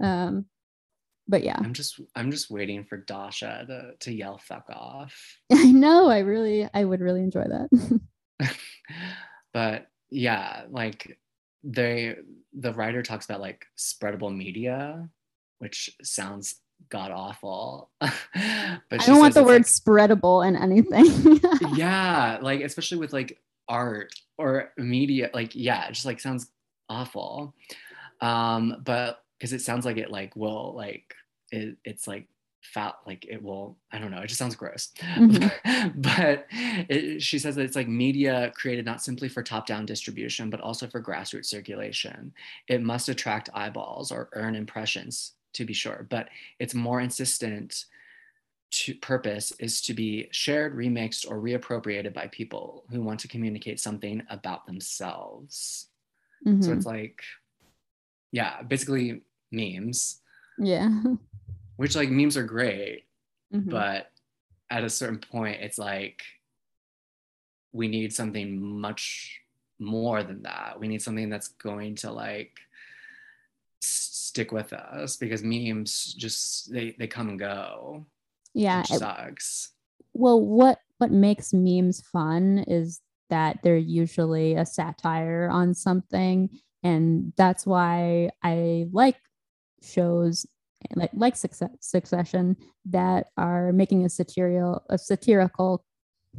[0.02, 0.46] um,
[1.28, 5.16] but yeah, I'm just I'm just waiting for Dasha to to yell "fuck off."
[5.52, 6.10] I know.
[6.10, 8.00] I really I would really enjoy that.
[9.54, 11.18] but yeah, like
[11.64, 12.16] they
[12.54, 15.10] the writer talks about like spreadable media,
[15.60, 16.56] which sounds
[16.90, 17.90] god awful.
[18.00, 18.12] but
[18.92, 21.40] I don't want the word like, spreadable in anything.
[21.78, 26.52] yeah, like especially with like art or media, like yeah, it just like sounds
[26.90, 27.56] awful.
[28.22, 31.14] Um, but because it sounds like it like will like
[31.52, 32.28] it, it's like
[32.62, 35.90] fat like it will i don't know it just sounds gross mm-hmm.
[35.96, 36.46] but
[36.90, 40.62] it, she says that it's like media created not simply for top down distribution but
[40.62, 42.34] also for grassroots circulation
[42.70, 46.30] it must attract eyeballs or earn impressions to be sure but
[46.60, 47.86] its more insistent
[48.72, 53.80] to purpose is to be shared remixed or reappropriated by people who want to communicate
[53.80, 55.88] something about themselves
[56.46, 56.62] Mm-hmm.
[56.62, 57.22] So it's like,
[58.32, 59.22] yeah, basically
[59.54, 60.22] memes.
[60.58, 60.90] Yeah.
[61.78, 63.04] Which like memes are great,
[63.54, 63.70] mm-hmm.
[63.70, 64.10] but
[64.70, 66.22] at a certain point, it's like
[67.72, 69.40] we need something much
[69.80, 70.80] more than that.
[70.80, 72.58] We need something that's going to like
[73.82, 78.06] stick with us because memes just they they come and go.
[78.54, 79.72] Yeah, it sucks.
[80.14, 86.50] Well, what what makes memes fun is that they're usually a satire on something
[86.84, 89.18] and that's why i like
[89.84, 90.46] shows
[90.96, 95.86] like like succession that are making a satirical a satirical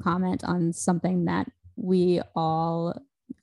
[0.03, 2.95] comment on something that we all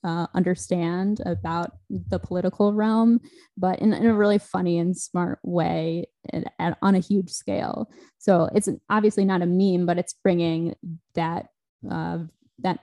[0.04, 3.20] uh, understand about the political realm,
[3.58, 7.90] but in, in a really funny and smart way and, and on a huge scale.
[8.18, 10.76] So it's obviously not a meme, but it's bringing
[11.16, 11.48] that
[11.90, 12.20] uh,
[12.60, 12.80] that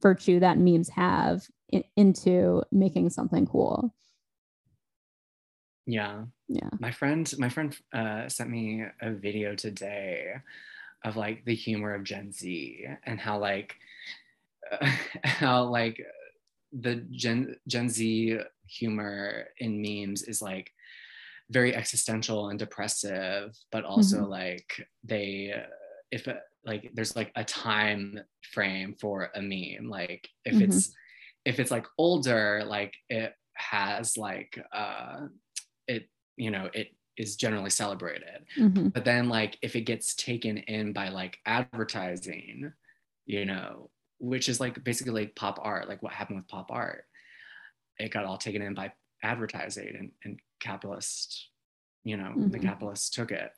[0.00, 3.94] virtue that memes have in, into making something cool
[5.90, 10.34] yeah yeah my friend my friend uh, sent me a video today
[11.04, 13.74] of like the humor of gen z and how like
[14.70, 14.90] uh,
[15.24, 16.00] how like
[16.72, 20.70] the gen gen z humor in memes is like
[21.50, 24.30] very existential and depressive but also mm-hmm.
[24.30, 25.52] like they
[26.12, 26.28] if
[26.64, 28.20] like there's like a time
[28.52, 30.64] frame for a meme like if mm-hmm.
[30.64, 30.94] it's
[31.44, 35.26] if it's like older like it has like uh
[35.90, 38.88] it you know it is generally celebrated mm-hmm.
[38.88, 42.72] but then like if it gets taken in by like advertising
[43.26, 47.04] you know which is like basically like pop art like what happened with pop art
[47.98, 48.90] it got all taken in by
[49.22, 51.48] advertising and, and capitalist
[52.04, 52.48] you know mm-hmm.
[52.48, 53.50] the capitalists took it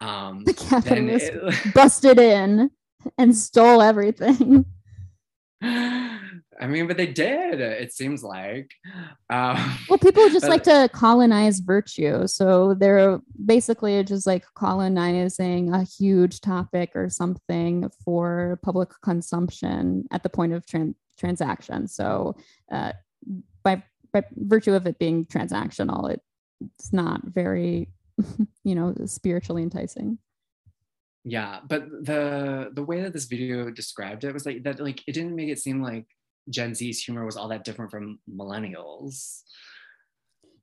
[0.00, 2.70] um, the capitalist it, busted in
[3.18, 4.64] and stole everything.
[5.62, 7.60] I mean, but they did.
[7.60, 8.70] It seems like.
[9.30, 15.72] Um, well, people just but, like to colonize virtue, so they're basically just like colonizing
[15.72, 21.88] a huge topic or something for public consumption at the point of tran- transaction.
[21.88, 22.36] So,
[22.70, 22.92] uh,
[23.62, 23.82] by
[24.12, 26.20] by virtue of it being transactional, it,
[26.78, 27.88] it's not very
[28.64, 30.18] you know, spiritually enticing.
[31.24, 35.12] Yeah, but the the way that this video described it was like that like it
[35.12, 36.06] didn't make it seem like
[36.50, 39.42] Gen Z's humor was all that different from millennials.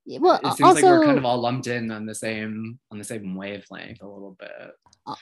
[0.05, 2.80] Yeah, well it seems also like we're kind of all lumped in on the same
[2.91, 4.72] on the same wavelength a little bit.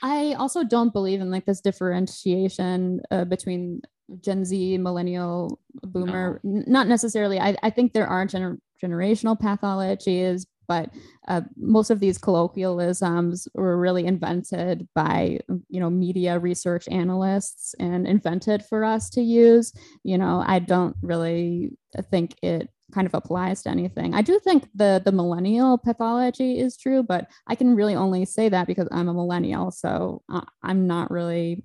[0.02, 3.80] I also don't believe in like this differentiation uh, between
[4.20, 6.40] Gen Z, millennial, boomer.
[6.44, 7.38] N- not necessarily.
[7.38, 10.88] I, I think there are gener- generational pathologies, but
[11.26, 18.06] uh, most of these colloquialisms were really invented by you know media research analysts and
[18.06, 19.72] invented for us to use.
[20.04, 21.72] You know, I don't really
[22.12, 24.14] think it kind of applies to anything.
[24.14, 28.48] I do think the the millennial pathology is true, but I can really only say
[28.48, 30.22] that because I'm a millennial, so
[30.62, 31.64] I'm not really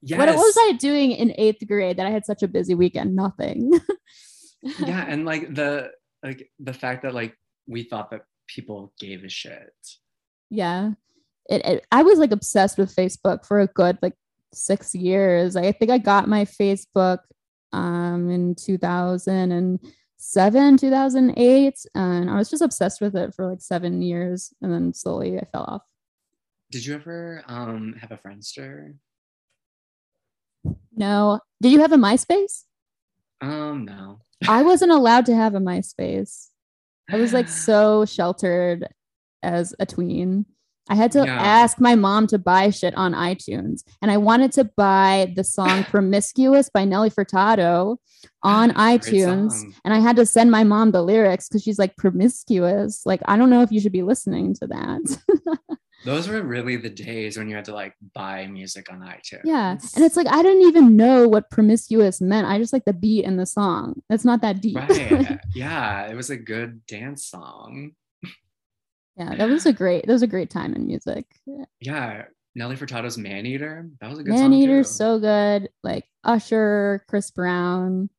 [0.00, 0.18] Yes.
[0.18, 3.14] what was i doing in eighth grade that i had such a busy weekend?
[3.14, 3.78] Nothing.
[4.80, 7.38] Yeah and like the like the fact that like
[7.68, 9.72] we thought that people gave a shit.
[10.50, 10.94] Yeah
[11.48, 14.14] it, it i was like obsessed with facebook for a good like
[14.52, 15.56] six years.
[15.56, 17.18] I think i got my facebook
[17.72, 24.54] um in 2007 2008 and i was just obsessed with it for like seven years
[24.62, 25.82] and then slowly i fell off.
[26.70, 28.94] Did you ever um have a friendster?
[30.94, 31.40] No.
[31.62, 32.64] Did you have a myspace?
[33.40, 34.20] Um no.
[34.48, 36.48] I wasn't allowed to have a myspace.
[37.10, 38.88] I was like so sheltered
[39.42, 40.46] as a tween
[40.88, 41.36] I had to Yeah.
[41.40, 43.82] ask my mom to buy shit on iTunes.
[44.02, 47.98] And I wanted to buy the song Promiscuous by Nelly Furtado
[48.42, 49.62] on iTunes.
[49.84, 53.02] And I had to send my mom the lyrics because she's like, promiscuous.
[53.04, 55.18] Like, I don't know if you should be listening to that.
[56.04, 59.72] those were really the days when you had to like buy music on itunes yeah.
[59.96, 62.46] And it's like, I didn't even know what promiscuous meant.
[62.46, 64.00] I just like the beat in the song.
[64.08, 64.76] It's not that deep.
[64.76, 67.92] right yeah it was a good dance song
[69.18, 69.34] yeah.
[69.34, 71.26] That was a great, that was a great time in music.
[71.80, 72.24] yeah
[72.54, 75.68] nelly furtado's man eater that was a good Man song Eater, so good.
[75.84, 78.10] Like Usher, Chris Brown.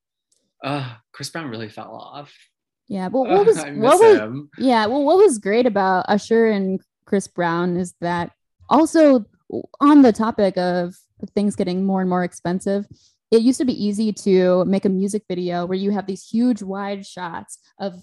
[0.63, 2.33] uh chris brown really fell off
[2.87, 3.09] Yeah.
[3.09, 4.49] But what was, miss what was, him.
[4.57, 8.31] Yeah, well, what was great about Usher and Chris Brown is that
[8.69, 9.25] also
[9.79, 10.95] on the topic of
[11.35, 12.85] things getting more and more expensive,
[13.31, 16.61] it used to be easy to make a music video where you have these huge
[16.61, 17.93] wide shots of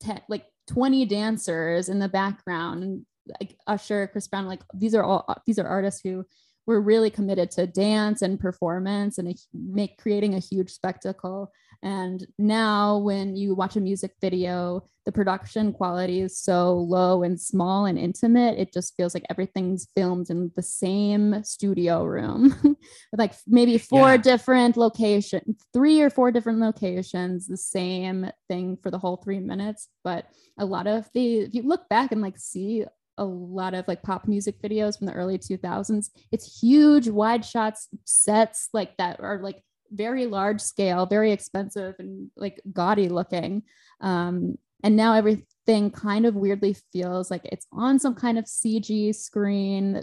[0.00, 3.06] te- like 20 dancers in the background and
[3.40, 6.24] like Usher, Chris Brown, like these are all these are artists who
[6.66, 11.50] were really committed to dance and performance and make creating a huge spectacle.
[11.82, 17.40] And now, when you watch a music video, the production quality is so low and
[17.40, 18.58] small and intimate.
[18.58, 22.76] It just feels like everything's filmed in the same studio room,
[23.16, 24.16] like maybe four Yeah.
[24.16, 29.88] different locations, three or four different locations, the same thing for the whole three minutes.
[30.04, 30.26] But
[30.58, 32.84] a lot of the, if you look back and like see
[33.16, 37.88] a lot of like pop music videos from the early 2000s, it's huge wide shots
[38.04, 43.62] sets like that are like very large scale, very expensive and like gaudy looking.
[44.00, 49.14] Um, and now everything kind of weirdly feels like it's on some kind of CG
[49.14, 50.02] screen.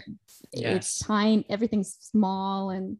[0.52, 2.98] It's tiny, everything's small and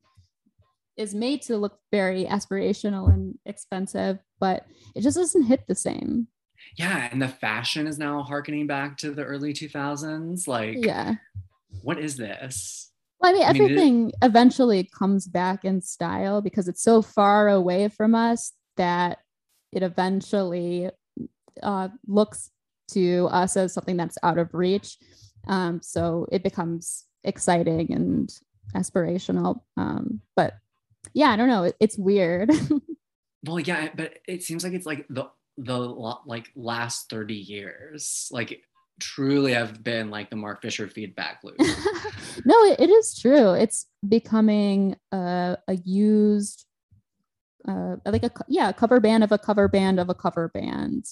[0.97, 4.65] is made to look very aspirational and expensive, but
[4.95, 6.29] it just doesn't hit the same.
[6.77, 10.49] Yeah, and the fashion is now harkening back to the early 2000s.
[10.49, 11.17] Like, Yeah.
[11.83, 12.91] what is this?
[13.21, 17.03] Well, I mean, I mean, it- everything eventually comes back in style because it's so
[17.03, 19.19] far away from us that
[19.73, 20.91] it eventually
[21.63, 22.51] uh, looks
[22.93, 24.99] to us as something that's out of reach.
[25.49, 28.33] Um, so it becomes exciting and
[28.75, 29.61] aspirational.
[29.77, 30.55] Um, but
[31.15, 31.65] yeah, I don't know.
[31.65, 32.51] It, it's weird.
[33.45, 35.27] Well, yeah, but it seems like it's like the
[35.57, 38.61] the like last 30 years, like
[39.01, 41.57] truly have been like the Mark Fisher feedback loop.
[42.45, 43.53] no, it, it is true.
[43.53, 46.65] It's becoming a, a used,
[47.69, 51.05] uh, like a yeah, a cover band of a cover band of a cover band.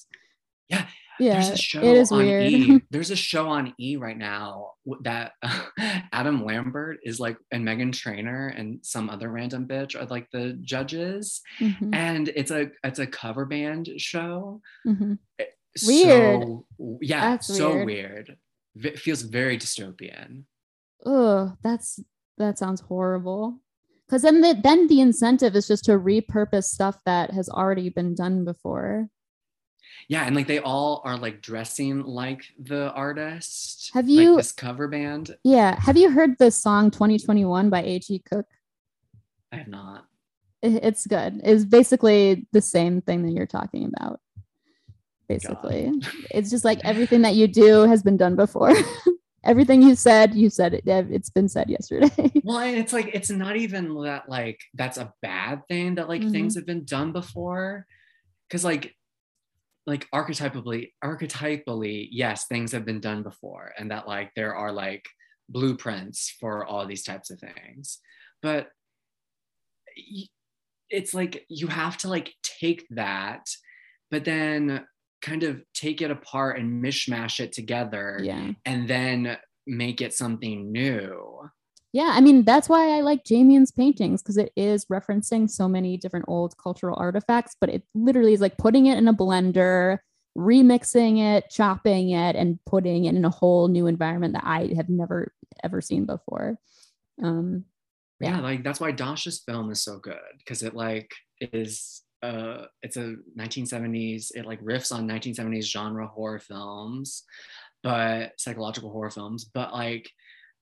[0.68, 0.86] Yeah,
[1.20, 2.42] yeah, There's a show it is on weird.
[2.52, 2.80] E.
[2.90, 5.32] There's a show on E right now that
[6.12, 10.54] Adam Lambert is like, and Meghan Trainor and some other random bitch are like the
[10.62, 14.60] judges, Mhm, and it's a it's a cover band show.
[14.86, 15.18] mhm.
[15.86, 16.42] Weird.
[16.42, 16.66] So,
[17.00, 17.86] yeah, That's so weird.
[17.86, 18.36] weird.
[18.76, 20.44] V- feels very dystopian.
[21.06, 22.00] Ugh, that's
[22.38, 23.60] that sounds horrible.
[24.06, 28.14] Because then the then the incentive is just to repurpose stuff that has already been
[28.14, 29.08] done before.
[30.08, 33.90] Yeah, and like they all are like dressing like the artist.
[33.94, 35.36] Have like you- this cover band?
[35.44, 38.22] Yeah, have you heard the song 2021 by A.G.
[38.28, 38.46] Cook?
[39.52, 40.06] I have not.
[40.62, 41.40] It's good.
[41.44, 44.18] It's basically the same thing that you're talking about.
[45.28, 45.90] Basically,
[46.30, 48.72] it's just like everything that you do has been done before.
[49.44, 50.84] everything you said, you said it.
[50.86, 52.10] It's been said yesterday.
[52.44, 56.22] Well, and it's like it's not even that like that's a bad thing that like
[56.22, 56.32] Mhm.
[56.32, 57.86] things have been done before.
[58.50, 58.94] Cause like
[59.86, 65.06] like archetypally, archetypally, yes, things have been done before, and that like there are like
[65.48, 68.00] blueprints for all these types of things.
[68.42, 68.68] But
[70.90, 73.46] it's like you have to like take that,
[74.10, 74.84] but then
[75.24, 78.50] kind of take it apart and mishmash it together yeah.
[78.66, 79.36] and then
[79.66, 81.50] make it something new.
[81.92, 85.96] Yeah, I mean that's why I like Jamian's paintings because it is referencing so many
[85.96, 89.98] different old cultural artifacts, but it literally is like putting it in a blender,
[90.36, 94.88] remixing it, chopping it, and putting it in a whole new environment that I have
[94.88, 95.32] never
[95.62, 96.58] ever seen before.
[97.22, 97.64] Um,
[98.20, 98.36] yeah.
[98.36, 98.40] Yeah.
[98.40, 103.16] like that's why Dasha's film is so good because it like is uh it's a
[103.38, 107.24] 1970s it like riffs on 1970s genre horror films
[107.82, 110.10] but psychological horror films but like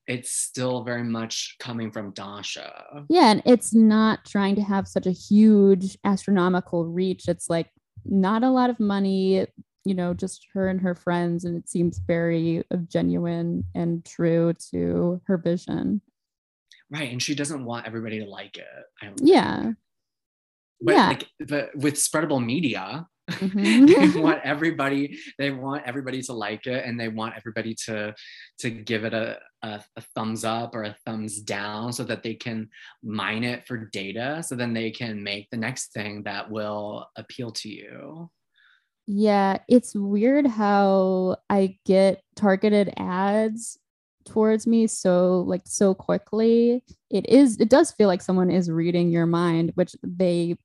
[0.05, 5.05] it's still very much coming from Dasha yeah, and it's not trying to have such
[5.05, 7.27] a huge astronomical reach.
[7.27, 7.69] It's like
[8.05, 9.45] not a lot of money,
[9.85, 14.53] you know, just her and her friends, and it seems very uh, genuine and true
[14.71, 16.01] to her vision.
[16.89, 18.65] right and she doesn't want everybody to like it
[19.01, 19.71] I don't Yeah.
[20.81, 21.07] But yeah.
[21.07, 23.87] like but with spreadable media Mhm.
[24.13, 28.13] they want everybody they want everybody to like it and they want everybody to
[28.59, 32.33] to give it a, a, a thumbs up or a thumbs down so that they
[32.33, 32.67] can
[33.01, 37.51] mine it for data so then they can make the next thing that will appeal
[37.51, 38.29] to you
[39.05, 43.77] Yeah, it's weird how I get targeted ads
[44.25, 46.83] towards me so like so quickly.
[47.09, 50.57] It is it does feel like someone is reading your mind, which they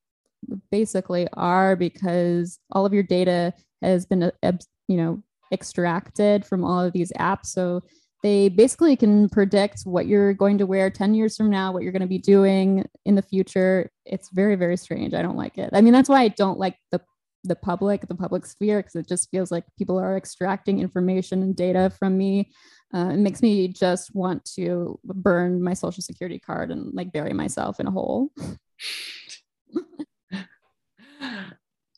[0.70, 3.52] basically are because all of your data
[3.82, 4.52] has been uh,
[4.86, 5.22] you know
[5.52, 7.46] extracted from all of these apps.
[7.46, 7.82] So
[8.22, 11.92] they basically can predict what you're going to wear 10 years from now what you're
[11.92, 13.90] going to be doing in the future.
[14.04, 15.14] It's very very strange.
[15.14, 15.70] I don't like it.
[15.72, 17.00] I mean that's why i don't like the
[17.44, 21.56] the public the public sphere because it just feels like people are extracting information and
[21.56, 22.50] data from me
[22.94, 27.32] uh, it makes me just want to burn my social security card and like bury
[27.32, 28.30] myself in a hole.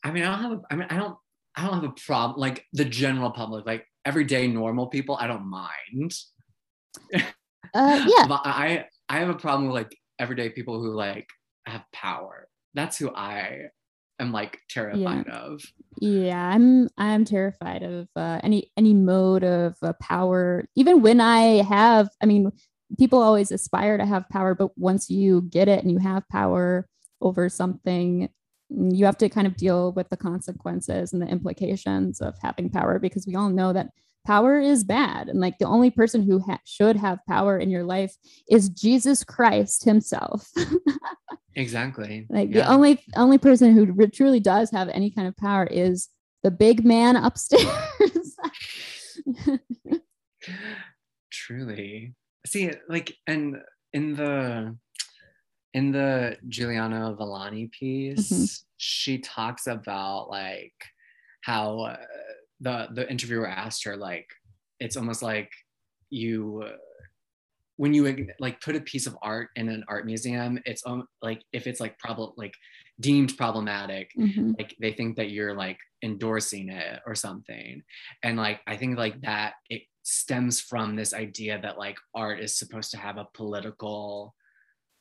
[0.03, 1.15] I mean i don't have a, i mean i don't
[1.55, 5.45] i don't have a problem like the general public like everyday normal people i don't
[5.45, 6.11] mind.
[7.73, 8.25] Uh, yeah.
[8.27, 11.27] But I I have a problem with like everyday people who like
[11.65, 12.47] have power.
[12.73, 13.69] That's who I
[14.19, 15.61] am like terrified of.
[15.99, 20.65] Yeah, I'm I'm terrified of uh, any any mode of uh, power.
[20.75, 22.51] Even when I have, I mean,
[22.97, 26.87] people always aspire to have power, but once you get it and you have power
[27.21, 28.29] over something,
[28.69, 32.99] you have to kind of deal with the consequences and the implications of having power
[32.99, 33.89] because we all know that
[34.25, 37.83] power is bad and like the only person who ha- should have power in your
[37.83, 38.15] life
[38.49, 40.49] is Jesus Christ himself.
[41.55, 42.27] Exactly.
[42.29, 46.07] Like the only only person who truly does have any kind of power is
[46.43, 48.35] the big man upstairs.
[51.31, 52.15] Truly.
[52.45, 53.57] See, like, and
[53.93, 54.75] in the
[55.73, 58.45] in the Juliano-Villani piece, mm-hmm.
[58.77, 60.73] she talks about like
[61.41, 61.97] how uh,
[62.61, 64.27] the the interviewer asked her like
[64.79, 65.51] it's almost like
[66.09, 66.63] you
[67.77, 71.41] when you like put a piece of art in an art museum it's um, like
[71.51, 72.53] if it's like problem like
[72.99, 74.51] deemed problematic mm-hmm.
[74.59, 77.81] like they think that you're like endorsing it or something
[78.23, 82.57] and like i think like that it stems from this idea that like art is
[82.57, 84.35] supposed to have a political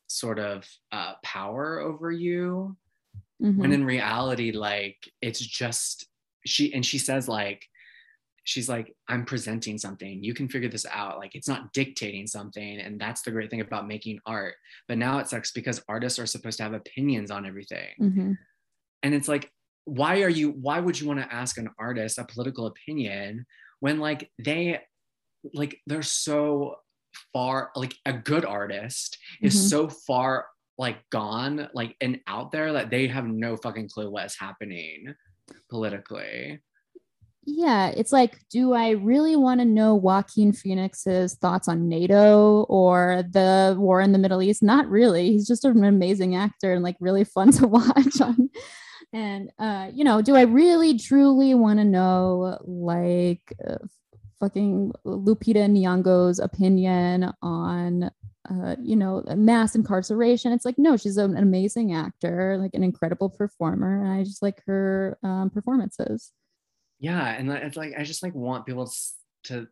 [0.07, 2.77] sort of uh, power over you
[3.43, 3.61] mm-hmm.
[3.61, 6.07] when in reality like it's just
[6.47, 7.67] she and she says like
[8.45, 10.25] she's like i'm presenting something.
[10.25, 11.19] You can figure this out.
[11.19, 12.81] Like it's not dictating something.
[12.81, 14.55] And that's the great thing about making art.
[14.89, 17.95] But now it sucks because artists are supposed to have opinions on everything.
[18.01, 18.33] Mm-hmm.
[19.03, 19.51] and it's like
[19.85, 23.47] why are you why would you want to ask an artist a political opinion
[23.81, 24.81] when like they
[25.55, 26.77] like they're so
[27.33, 29.67] far like a good artist is mm-hmm.
[29.67, 30.47] so far
[30.79, 35.15] like gone like and out there that they have no fucking clue what's happening
[35.69, 36.61] politically
[37.45, 43.25] yeah, it's like, do I really want to know Joaquin Phoenix's thoughts on NATO or
[43.31, 44.63] the war in the Middle East?
[44.63, 45.33] Not really.
[45.33, 48.51] He's just an amazing actor and like really fun to watch on.
[49.13, 53.79] And uh, you know, do I really truly want to know like uh,
[54.39, 58.11] fucking Lupita Nyong'o's opinion on
[58.51, 60.53] uh, you know, mass incarceration.
[60.53, 64.03] It's like, no, she's an amazing actor, like an incredible performer.
[64.03, 66.33] And I just like her um, performances
[67.01, 68.91] yeah and it's like i just like want people
[69.43, 69.67] to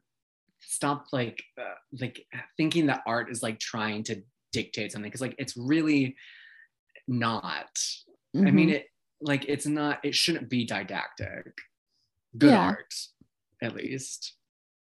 [0.60, 2.26] stop like uh, like
[2.56, 4.20] thinking that art is like trying to
[4.52, 6.16] dictate something because like it's really
[7.06, 7.68] not
[8.34, 8.46] mm-hmm.
[8.46, 8.86] i mean it
[9.20, 11.52] like it's not it shouldn't be didactic
[12.36, 12.60] good yeah.
[12.60, 12.94] art
[13.62, 14.34] at least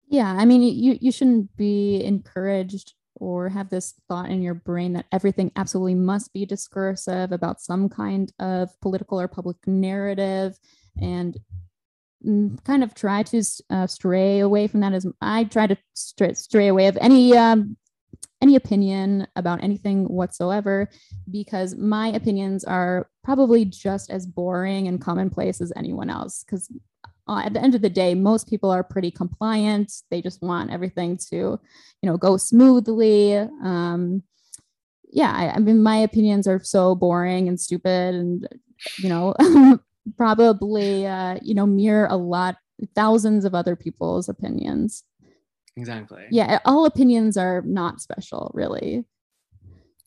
[0.08, 4.94] yeah i mean you you shouldn't be encouraged or have this thought in your brain
[4.94, 10.58] that everything absolutely must be discursive about some kind of political or public narrative
[11.02, 11.38] and
[12.66, 16.68] kind of try to uh, stray away from that as I try to stray, stray
[16.68, 17.78] away of any um,
[18.42, 20.90] any opinion about anything whatsoever
[21.30, 26.72] because my opinions are probably just as boring and commonplace as anyone else because
[27.30, 29.94] uh, at the end of the day most people are pretty compliant.
[30.10, 31.60] They just want everything to you
[32.10, 33.36] know go smoothly.
[33.38, 34.24] Um,
[35.12, 38.48] yeah I, I mean my opinions are so boring and stupid and
[38.98, 39.36] you know
[40.18, 42.58] probably uh, you know mirror a lot
[42.96, 45.04] thousands of other people's opinions.
[45.78, 46.26] Exactly.
[46.32, 49.06] Yeah all opinions are not special really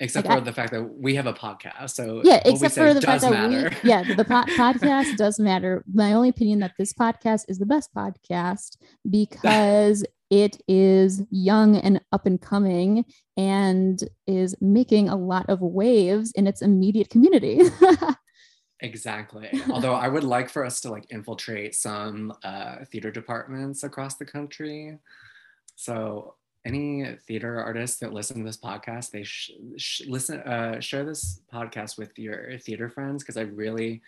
[0.02, 2.92] except like for I, the fact that we have a podcast so yeah except for
[2.92, 3.70] the fact that matter.
[3.82, 7.66] we yeah the po- podcast does matter my only opinion that this podcast is the
[7.66, 8.76] best podcast
[9.08, 13.04] because it is young and up and coming
[13.36, 17.60] and is making a lot of waves in its immediate community
[18.84, 19.48] Exactly.
[19.70, 24.24] Although I would like for us to like infiltrate some uh, theater departments across the
[24.24, 24.98] country.
[25.76, 26.34] So
[26.64, 31.40] any theater artists that listen to this podcast, they sh- sh- listen, uh, share this
[31.52, 34.02] podcast with your theater friends because I really,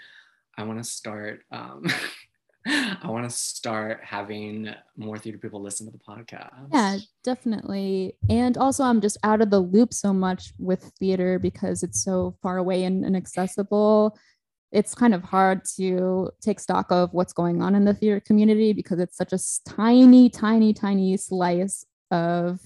[0.57, 1.43] I want to start.
[1.51, 1.87] Um,
[2.67, 6.49] I want to start having more theater people listen to the podcast.
[6.73, 8.17] Yeah, definitely.
[8.31, 12.37] And also, I'm just out of the loop so much with theater because it's so
[12.41, 14.17] far away and inaccessible
[14.75, 18.73] it's kind of hard to take stock of what's going on in the theater community
[18.73, 19.39] because it's such a
[19.71, 22.61] tiny, tiny, tiny slice of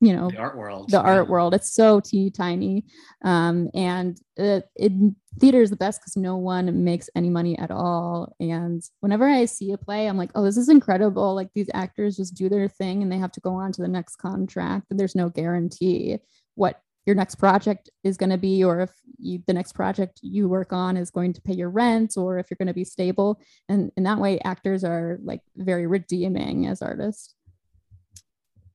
[0.00, 1.02] you know the art world the yeah.
[1.02, 1.54] art world.
[1.54, 2.84] It's so teeny tiny.
[3.24, 4.92] Um, and it, it
[5.38, 8.34] theater is the best because no one makes any money at all.
[8.40, 11.34] And whenever i see a play i'm like oh this is incredible.
[11.34, 13.88] Like these actors just do their thing and they have to go on to the
[13.88, 16.18] next contract and there's no guarantee
[16.54, 20.48] what your next project is going to be or if you, the next project you
[20.48, 23.40] work on is going to pay your rent or if you're going to be stable.
[23.68, 27.34] And in that way actors are like very redeeming as artists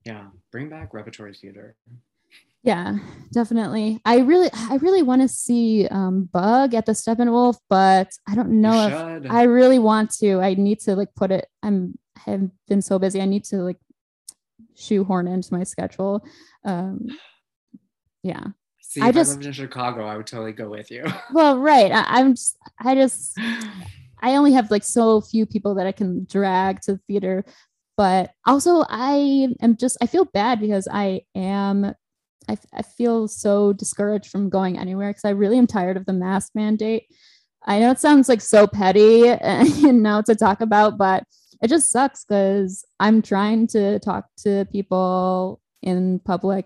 [0.08, 1.76] yeah bring back repertory theater
[2.64, 2.98] yeah
[3.32, 8.34] definitely i really i really want to see um, bug at the steppenwolf but i
[8.34, 12.32] don't know if i really want to i need to like put it i'm I
[12.32, 13.78] have been so busy i need to like
[14.76, 16.26] shoehorn into my schedule
[16.66, 17.08] um
[18.28, 18.44] yeah.
[18.82, 21.06] See, I if just, I lived in Chicago, I would totally go with you.
[21.34, 21.92] well, right.
[21.92, 23.38] I, am just, I just,
[24.22, 27.46] I only have like so few people that I can drag to the theater.
[27.98, 31.94] But also, I am just, I feel bad because I am,
[32.48, 36.14] I, I feel so discouraged from going anywhere because I really am tired of the
[36.14, 37.08] mask mandate.
[37.66, 39.36] I know it sounds like so petty,
[39.82, 41.24] you know, to talk about, but
[41.62, 46.66] it just sucks because I'm trying to talk to people in public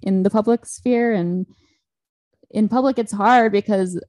[0.00, 1.46] in the public sphere and
[2.50, 4.02] in public it's hard because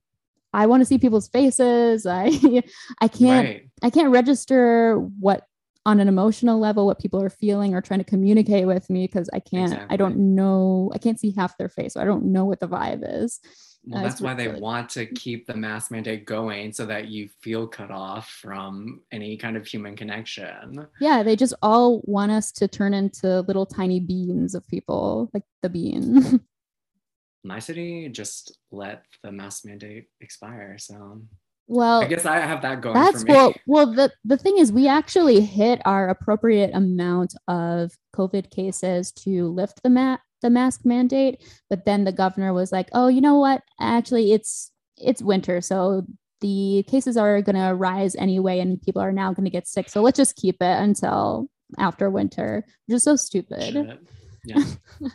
[0.52, 2.06] I want to see people's faces.
[2.10, 2.64] I
[3.02, 3.70] I can't right.
[3.82, 5.44] I can't register what
[5.86, 9.30] on an emotional level what people are feeling or trying to communicate with me because
[9.34, 11.94] I can't I don't know I can't see half their face.
[11.94, 13.40] So I don't know what the vibe is.
[13.86, 17.10] Well, Uh, that's why they really- want to keep the mask mandate going so that
[17.10, 20.88] you feel cut off from any kind of human connection.
[21.02, 25.44] Yeah, they just all want us to turn into little tiny beans of people, like
[25.62, 26.40] the bean.
[27.44, 30.78] My city just let the mask mandate expire.
[30.78, 31.22] So
[31.68, 33.34] well, I guess I have that going That's for me.
[33.34, 33.54] well.
[33.68, 39.48] Well, the the thing is, we actually hit our appropriate amount of COVID cases to
[39.48, 43.40] lift the mat the mask mandate, but then the governor was like, "Oh, you know
[43.40, 43.64] what?
[43.80, 46.06] Actually, it's it's winter, so
[46.42, 49.90] the cases are going to rise anyway, and people are now going to get sick.
[49.90, 51.48] So let's just keep it until
[51.80, 53.64] after winter." Which is so stupid.
[53.64, 54.00] Shit.
[54.46, 54.64] Yeah.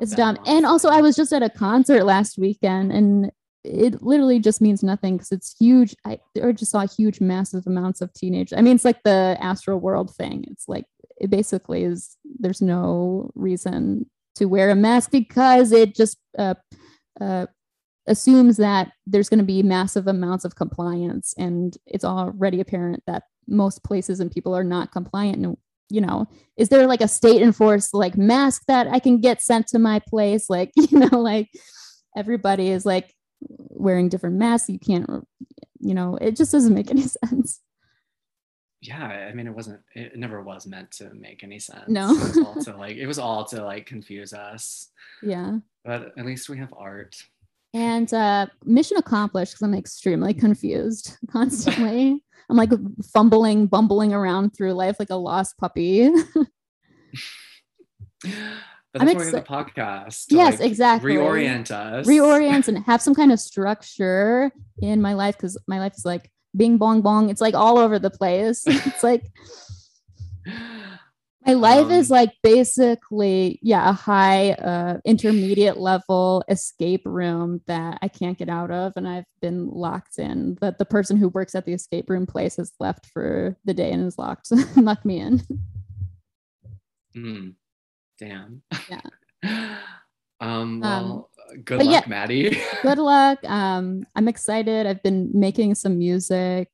[0.00, 0.38] It's dumb.
[0.46, 3.30] And also, I was just at a concert last weekend, and
[3.64, 5.94] it literally just means nothing because it's huge.
[6.04, 8.52] I or just saw huge, massive amounts of teenage.
[8.52, 10.44] I mean, it's like the Astroworld thing.
[10.50, 10.84] It's like
[11.20, 12.16] it basically is.
[12.38, 14.06] There's no reason
[14.36, 16.54] to wear a mask because it just uh,
[17.20, 17.46] uh,
[18.06, 23.24] assumes that there's going to be massive amounts of compliance, and it's already apparent that
[23.46, 25.44] most places and people are not compliant.
[25.44, 25.56] And
[25.88, 26.26] you know,
[26.56, 30.00] is there like a state enforced like mask that I can get sent to my
[30.08, 30.50] place?
[30.50, 31.48] Like, you know, like
[32.16, 33.14] everybody is like
[33.48, 34.68] wearing different masks.
[34.68, 35.08] You can't,
[35.80, 37.60] you know, it just doesn't make any sense.
[38.80, 42.10] yeah i mean it wasn't it never was meant to make any sense No.
[42.10, 44.88] it was all to like it was all to like confuse us
[45.22, 45.58] Yeah.
[45.84, 47.14] but at least we have art
[47.74, 52.24] And uh mission accomplished because I'm extremely confused constantly.
[52.50, 52.72] I'm like
[53.14, 56.10] fumbling, bumbling around through life like a lost puppy.
[58.92, 61.14] But I'm that's why we have the podcast to, Yes, like, exactly.
[61.14, 65.94] reorient us Reorient and have some kind of structure in my life because my life
[65.96, 67.30] is like bing bong bong.
[67.30, 68.64] It's like all over the place.
[68.66, 69.24] It's like
[71.44, 77.98] My life is Um, like basically, yeah, a high uh intermediate level escape room that
[78.02, 80.54] I can't get out of and I've been locked in.
[80.54, 83.90] But the person who works at the escape room place has left for the day
[83.90, 85.42] and is locked locked me in.
[87.16, 87.54] mm,
[88.22, 89.78] damn Yeah.
[90.40, 91.30] um well
[91.64, 92.08] good luck yeah.
[92.08, 93.38] maddie Good luck.
[93.44, 94.86] Um I'm excited.
[94.86, 96.68] I've been making some music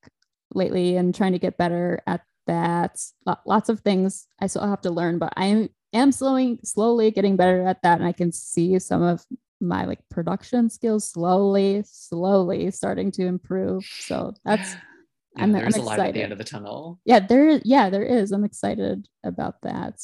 [0.55, 2.99] lately and trying to get better at that.
[3.45, 7.67] Lots of things I still have to learn, but I am slowing slowly getting better
[7.67, 9.25] at that and I can see some of
[9.61, 13.85] my like production skills slowly slowly starting to improve.
[13.85, 16.23] So that's yeah, I'm- there's I'm a light at the excited.
[16.23, 18.33] end of the tunnel yeah, there yeah, there is.
[18.33, 19.95] I'm excited about that.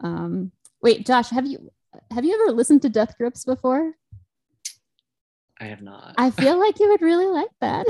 [0.00, 0.52] Um
[0.82, 1.70] wait, Josh, have you
[2.10, 3.94] have you ever listened to Death Grips before?
[5.60, 7.86] i have not I feel like you would really like that.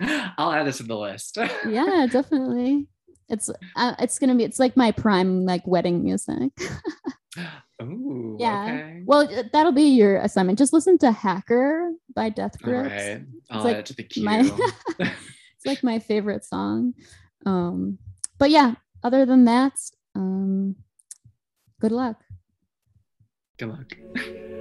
[0.38, 1.36] i'll add this to the list
[1.68, 2.86] yeah, definitely.
[3.28, 6.50] It's uh, it's gonna be it's like my prime like wedding music.
[7.82, 8.62] Ooh, Yeah.
[8.64, 10.58] okay Well, uh, that'll be your assignment.
[10.58, 12.90] Just listen to "Hacker" by Death all Grips.
[12.94, 13.20] right
[13.50, 14.50] i'll like add it to the queue my-
[14.98, 16.94] It's like my favorite song.
[17.44, 17.98] Um,
[18.38, 18.74] but yeah,
[19.04, 19.74] other than that,
[20.14, 20.76] um,
[21.80, 22.16] good luck.
[23.58, 23.92] good luck